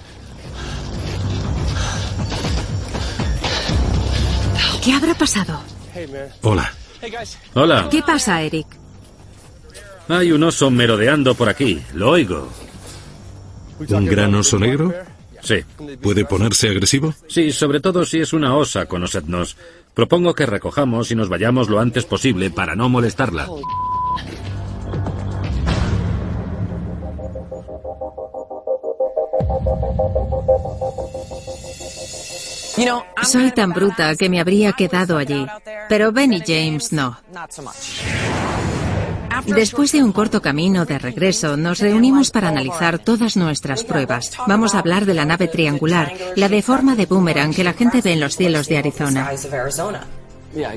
¿Qué 4.85 4.93
habrá 4.93 5.15
pasado? 5.15 5.61
Hola. 6.43 6.73
Hola. 7.55 7.89
¿Qué 7.91 8.03
pasa, 8.03 8.43
Eric? 8.43 8.67
Hay 10.09 10.33
un 10.33 10.43
oso 10.43 10.71
merodeando 10.71 11.35
por 11.35 11.49
aquí. 11.49 11.81
Lo 11.95 12.11
oigo. 12.11 12.51
¿Un 13.89 14.05
gran 14.07 14.35
oso 14.35 14.59
negro? 14.59 14.93
Sí. 15.41 15.57
¿Puede 16.03 16.25
ponerse 16.25 16.69
agresivo? 16.69 17.15
Sí, 17.29 17.53
sobre 17.53 17.81
todo 17.81 18.05
si 18.05 18.21
es 18.21 18.33
una 18.33 18.57
osa, 18.57 18.87
conocernos. 18.87 19.57
Propongo 19.95 20.35
que 20.35 20.47
recojamos 20.47 21.11
y 21.11 21.15
nos 21.15 21.29
vayamos 21.29 21.69
lo 21.69 21.81
antes 21.81 22.05
posible 22.05 22.51
para 22.51 22.75
no 22.75 22.89
molestarla. 22.89 23.49
Soy 33.25 33.51
tan 33.53 33.73
bruta 33.73 34.15
que 34.17 34.29
me 34.29 34.41
habría 34.41 34.73
quedado 34.73 35.17
allí, 35.17 35.47
pero 35.89 36.13
Ben 36.13 36.33
y 36.33 36.41
James 36.41 36.93
no. 36.93 37.17
Después 39.47 39.93
de 39.93 40.03
un 40.03 40.13
corto 40.13 40.41
camino 40.41 40.87
de 40.87 40.99
regreso, 40.99 41.57
nos 41.57 41.79
reunimos 41.79 42.31
para 42.31 42.49
analizar 42.49 42.99
todas 42.99 43.37
nuestras 43.37 43.85
pruebas. 43.85 44.33
Vamos 44.47 44.75
a 44.75 44.79
hablar 44.79 45.05
de 45.05 45.15
la 45.15 45.25
nave 45.25 45.49
triangular, 45.49 46.13
la 46.37 46.49
de 46.49 46.63
forma 46.63 46.97
de 46.97 47.07
boomerang 47.07 47.55
que 47.55 47.65
la 47.65 47.75
gente 47.75 48.01
ve 48.01 48.13
en 48.13 48.21
los 48.21 48.37
cielos 48.37 48.69
de 48.69 48.79
Arizona. 48.79 49.31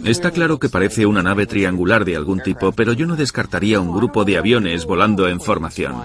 Está 0.03 0.31
claro 0.31 0.57
que 0.57 0.69
parece 0.69 1.05
una 1.05 1.21
nave 1.21 1.45
triangular 1.45 2.03
de 2.03 2.15
algún 2.15 2.41
tipo, 2.41 2.71
pero 2.71 2.93
yo 2.93 3.05
no 3.05 3.15
descartaría 3.15 3.79
un 3.79 3.95
grupo 3.95 4.25
de 4.25 4.37
aviones 4.37 4.85
volando 4.85 5.27
en 5.27 5.39
formación. 5.39 5.95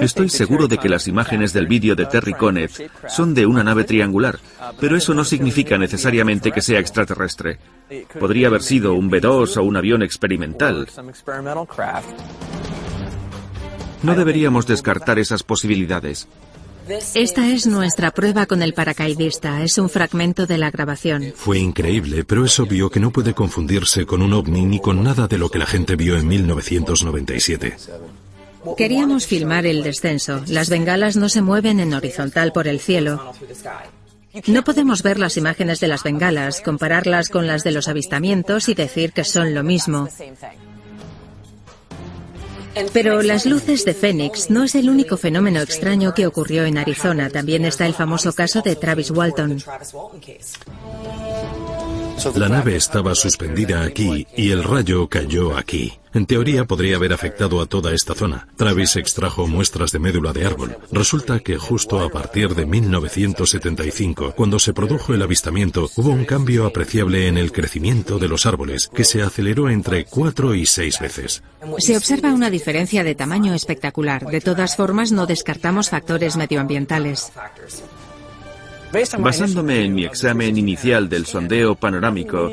Estoy 0.00 0.28
seguro 0.28 0.68
de 0.68 0.78
que 0.78 0.88
las 0.88 1.08
imágenes 1.08 1.52
del 1.52 1.66
vídeo 1.66 1.94
de 1.94 2.06
Terry 2.06 2.34
Connet 2.34 2.90
son 3.08 3.34
de 3.34 3.46
una 3.46 3.64
nave 3.64 3.84
triangular, 3.84 4.38
pero 4.80 4.96
eso 4.96 5.14
no 5.14 5.24
significa 5.24 5.78
necesariamente 5.78 6.52
que 6.52 6.62
sea 6.62 6.80
extraterrestre. 6.80 7.58
Podría 8.18 8.48
haber 8.48 8.62
sido 8.62 8.94
un 8.94 9.08
B-2 9.10 9.56
o 9.56 9.62
un 9.62 9.76
avión 9.76 10.02
experimental. 10.02 10.88
No 14.02 14.14
deberíamos 14.14 14.66
descartar 14.66 15.18
esas 15.18 15.42
posibilidades. 15.42 16.28
Esta 17.14 17.48
es 17.48 17.66
nuestra 17.66 18.10
prueba 18.10 18.46
con 18.46 18.60
el 18.60 18.74
paracaidista. 18.74 19.62
Es 19.62 19.78
un 19.78 19.88
fragmento 19.88 20.46
de 20.46 20.58
la 20.58 20.70
grabación. 20.70 21.32
Fue 21.36 21.58
increíble, 21.58 22.24
pero 22.24 22.44
es 22.44 22.58
obvio 22.58 22.90
que 22.90 22.98
no 22.98 23.12
puede 23.12 23.34
confundirse 23.34 24.04
con 24.04 24.20
un 24.20 24.32
ovni 24.32 24.66
ni 24.66 24.80
con 24.80 25.02
nada 25.02 25.28
de 25.28 25.38
lo 25.38 25.48
que 25.48 25.60
la 25.60 25.66
gente 25.66 25.94
vio 25.94 26.18
en 26.18 26.26
1997. 26.26 27.76
Queríamos 28.76 29.26
filmar 29.26 29.66
el 29.66 29.82
descenso. 29.82 30.42
Las 30.48 30.68
bengalas 30.68 31.16
no 31.16 31.28
se 31.28 31.42
mueven 31.42 31.80
en 31.80 31.94
horizontal 31.94 32.52
por 32.52 32.68
el 32.68 32.80
cielo. 32.80 33.32
No 34.46 34.64
podemos 34.64 35.02
ver 35.02 35.18
las 35.18 35.36
imágenes 35.36 35.80
de 35.80 35.88
las 35.88 36.02
bengalas, 36.02 36.60
compararlas 36.62 37.28
con 37.28 37.46
las 37.46 37.64
de 37.64 37.72
los 37.72 37.88
avistamientos 37.88 38.68
y 38.68 38.74
decir 38.74 39.12
que 39.12 39.24
son 39.24 39.54
lo 39.54 39.62
mismo. 39.62 40.08
Pero 42.92 43.20
las 43.20 43.44
luces 43.44 43.84
de 43.84 43.92
Phoenix 43.92 44.48
no 44.48 44.64
es 44.64 44.74
el 44.74 44.88
único 44.88 45.18
fenómeno 45.18 45.60
extraño 45.60 46.14
que 46.14 46.26
ocurrió 46.26 46.64
en 46.64 46.78
Arizona. 46.78 47.28
También 47.28 47.66
está 47.66 47.84
el 47.86 47.92
famoso 47.94 48.32
caso 48.32 48.62
de 48.62 48.76
Travis 48.76 49.10
Walton. 49.10 49.62
La 52.34 52.48
nave 52.48 52.76
estaba 52.76 53.14
suspendida 53.14 53.82
aquí 53.82 54.26
y 54.36 54.50
el 54.50 54.62
rayo 54.62 55.08
cayó 55.08 55.56
aquí. 55.56 55.92
En 56.14 56.26
teoría 56.26 56.66
podría 56.66 56.96
haber 56.96 57.12
afectado 57.12 57.60
a 57.60 57.66
toda 57.66 57.92
esta 57.92 58.14
zona. 58.14 58.46
Travis 58.56 58.96
extrajo 58.96 59.46
muestras 59.46 59.92
de 59.92 59.98
médula 59.98 60.32
de 60.32 60.44
árbol. 60.44 60.76
Resulta 60.90 61.40
que 61.40 61.56
justo 61.56 62.00
a 62.00 62.10
partir 62.10 62.54
de 62.54 62.66
1975, 62.66 64.34
cuando 64.36 64.58
se 64.58 64.74
produjo 64.74 65.14
el 65.14 65.22
avistamiento, 65.22 65.88
hubo 65.96 66.10
un 66.10 66.24
cambio 66.24 66.66
apreciable 66.66 67.28
en 67.28 67.38
el 67.38 67.50
crecimiento 67.50 68.18
de 68.18 68.28
los 68.28 68.44
árboles, 68.44 68.90
que 68.94 69.04
se 69.04 69.22
aceleró 69.22 69.70
entre 69.70 70.04
cuatro 70.04 70.54
y 70.54 70.66
seis 70.66 71.00
veces. 71.00 71.42
Se 71.78 71.96
observa 71.96 72.34
una 72.34 72.50
diferencia 72.50 73.04
de 73.04 73.14
tamaño 73.14 73.54
espectacular. 73.54 74.26
De 74.26 74.40
todas 74.40 74.76
formas, 74.76 75.12
no 75.12 75.26
descartamos 75.26 75.88
factores 75.88 76.36
medioambientales. 76.36 77.32
Basándome 79.18 79.84
en 79.84 79.94
mi 79.94 80.04
examen 80.04 80.56
inicial 80.58 81.08
del 81.08 81.26
sondeo 81.26 81.74
panorámico, 81.74 82.50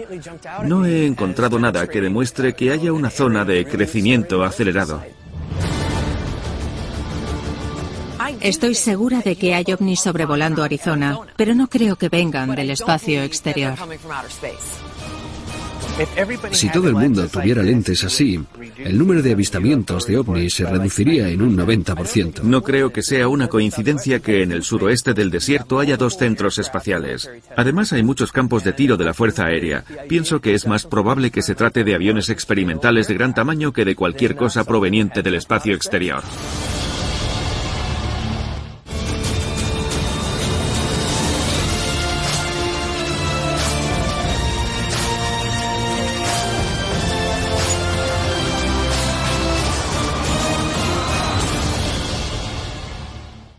no 0.64 0.86
he 0.86 1.06
encontrado 1.06 1.60
nada 1.60 1.88
que 1.88 2.02
demuestre 2.02 2.54
que 2.54 2.72
haya 2.72 2.94
una 2.94 3.10
zona 3.10 3.44
de 3.46 3.66
crecimiento 3.66 4.44
acelerado. 4.44 5.04
Estoy 8.42 8.76
segura 8.76 9.22
de 9.22 9.36
que 9.36 9.54
hay 9.54 9.66
ovnis 9.74 10.02
sobrevolando 10.02 10.64
Arizona, 10.64 11.20
pero 11.36 11.56
no 11.56 11.68
creo 11.68 11.98
que 11.98 12.10
vengan 12.10 12.56
del 12.56 12.70
espacio 12.72 13.24
exterior. 13.24 13.76
Si 16.52 16.70
todo 16.72 16.88
el 16.88 16.96
mundo 16.96 17.28
tuviera 17.28 17.62
lentes 17.62 18.04
así, 18.04 18.40
el 18.78 18.98
número 18.98 19.22
de 19.22 19.34
avistamientos 19.34 20.06
de 20.08 20.18
ovnis 20.18 20.54
se 20.54 20.66
reduciría 20.66 21.28
en 21.30 21.42
un 21.42 21.58
90%. 21.58 22.42
No 22.44 22.64
creo 22.64 22.92
que 22.92 23.04
sea 23.04 23.28
una 23.28 23.48
coincidencia 23.48 24.20
que 24.20 24.44
en 24.44 24.52
el 24.52 24.64
suroeste 24.64 25.14
del 25.14 25.30
desierto 25.30 25.80
haya 25.80 25.98
dos 25.98 26.18
centros 26.18 26.58
espaciales. 26.58 27.30
Además, 27.56 27.92
hay 27.94 28.04
muchos 28.04 28.32
campos 28.32 28.64
de 28.64 28.74
tiro 28.74 28.98
de 28.98 29.06
la 29.06 29.14
Fuerza 29.14 29.46
Aérea. 29.46 29.84
Pienso 30.08 30.42
que 30.42 30.54
es 30.54 30.68
más 30.68 30.86
probable 30.86 31.32
que 31.32 31.42
se 31.42 31.56
trate 31.56 31.84
de 31.84 31.96
aviones 31.96 32.30
experimentales 32.30 33.08
de 33.08 33.16
gran 33.16 33.34
tamaño 33.34 33.74
que 33.74 33.86
de 33.86 33.96
cualquier 33.96 34.36
cosa 34.36 34.64
proveniente 34.64 35.22
del 35.22 35.36
espacio 35.36 35.76
exterior. 35.76 36.24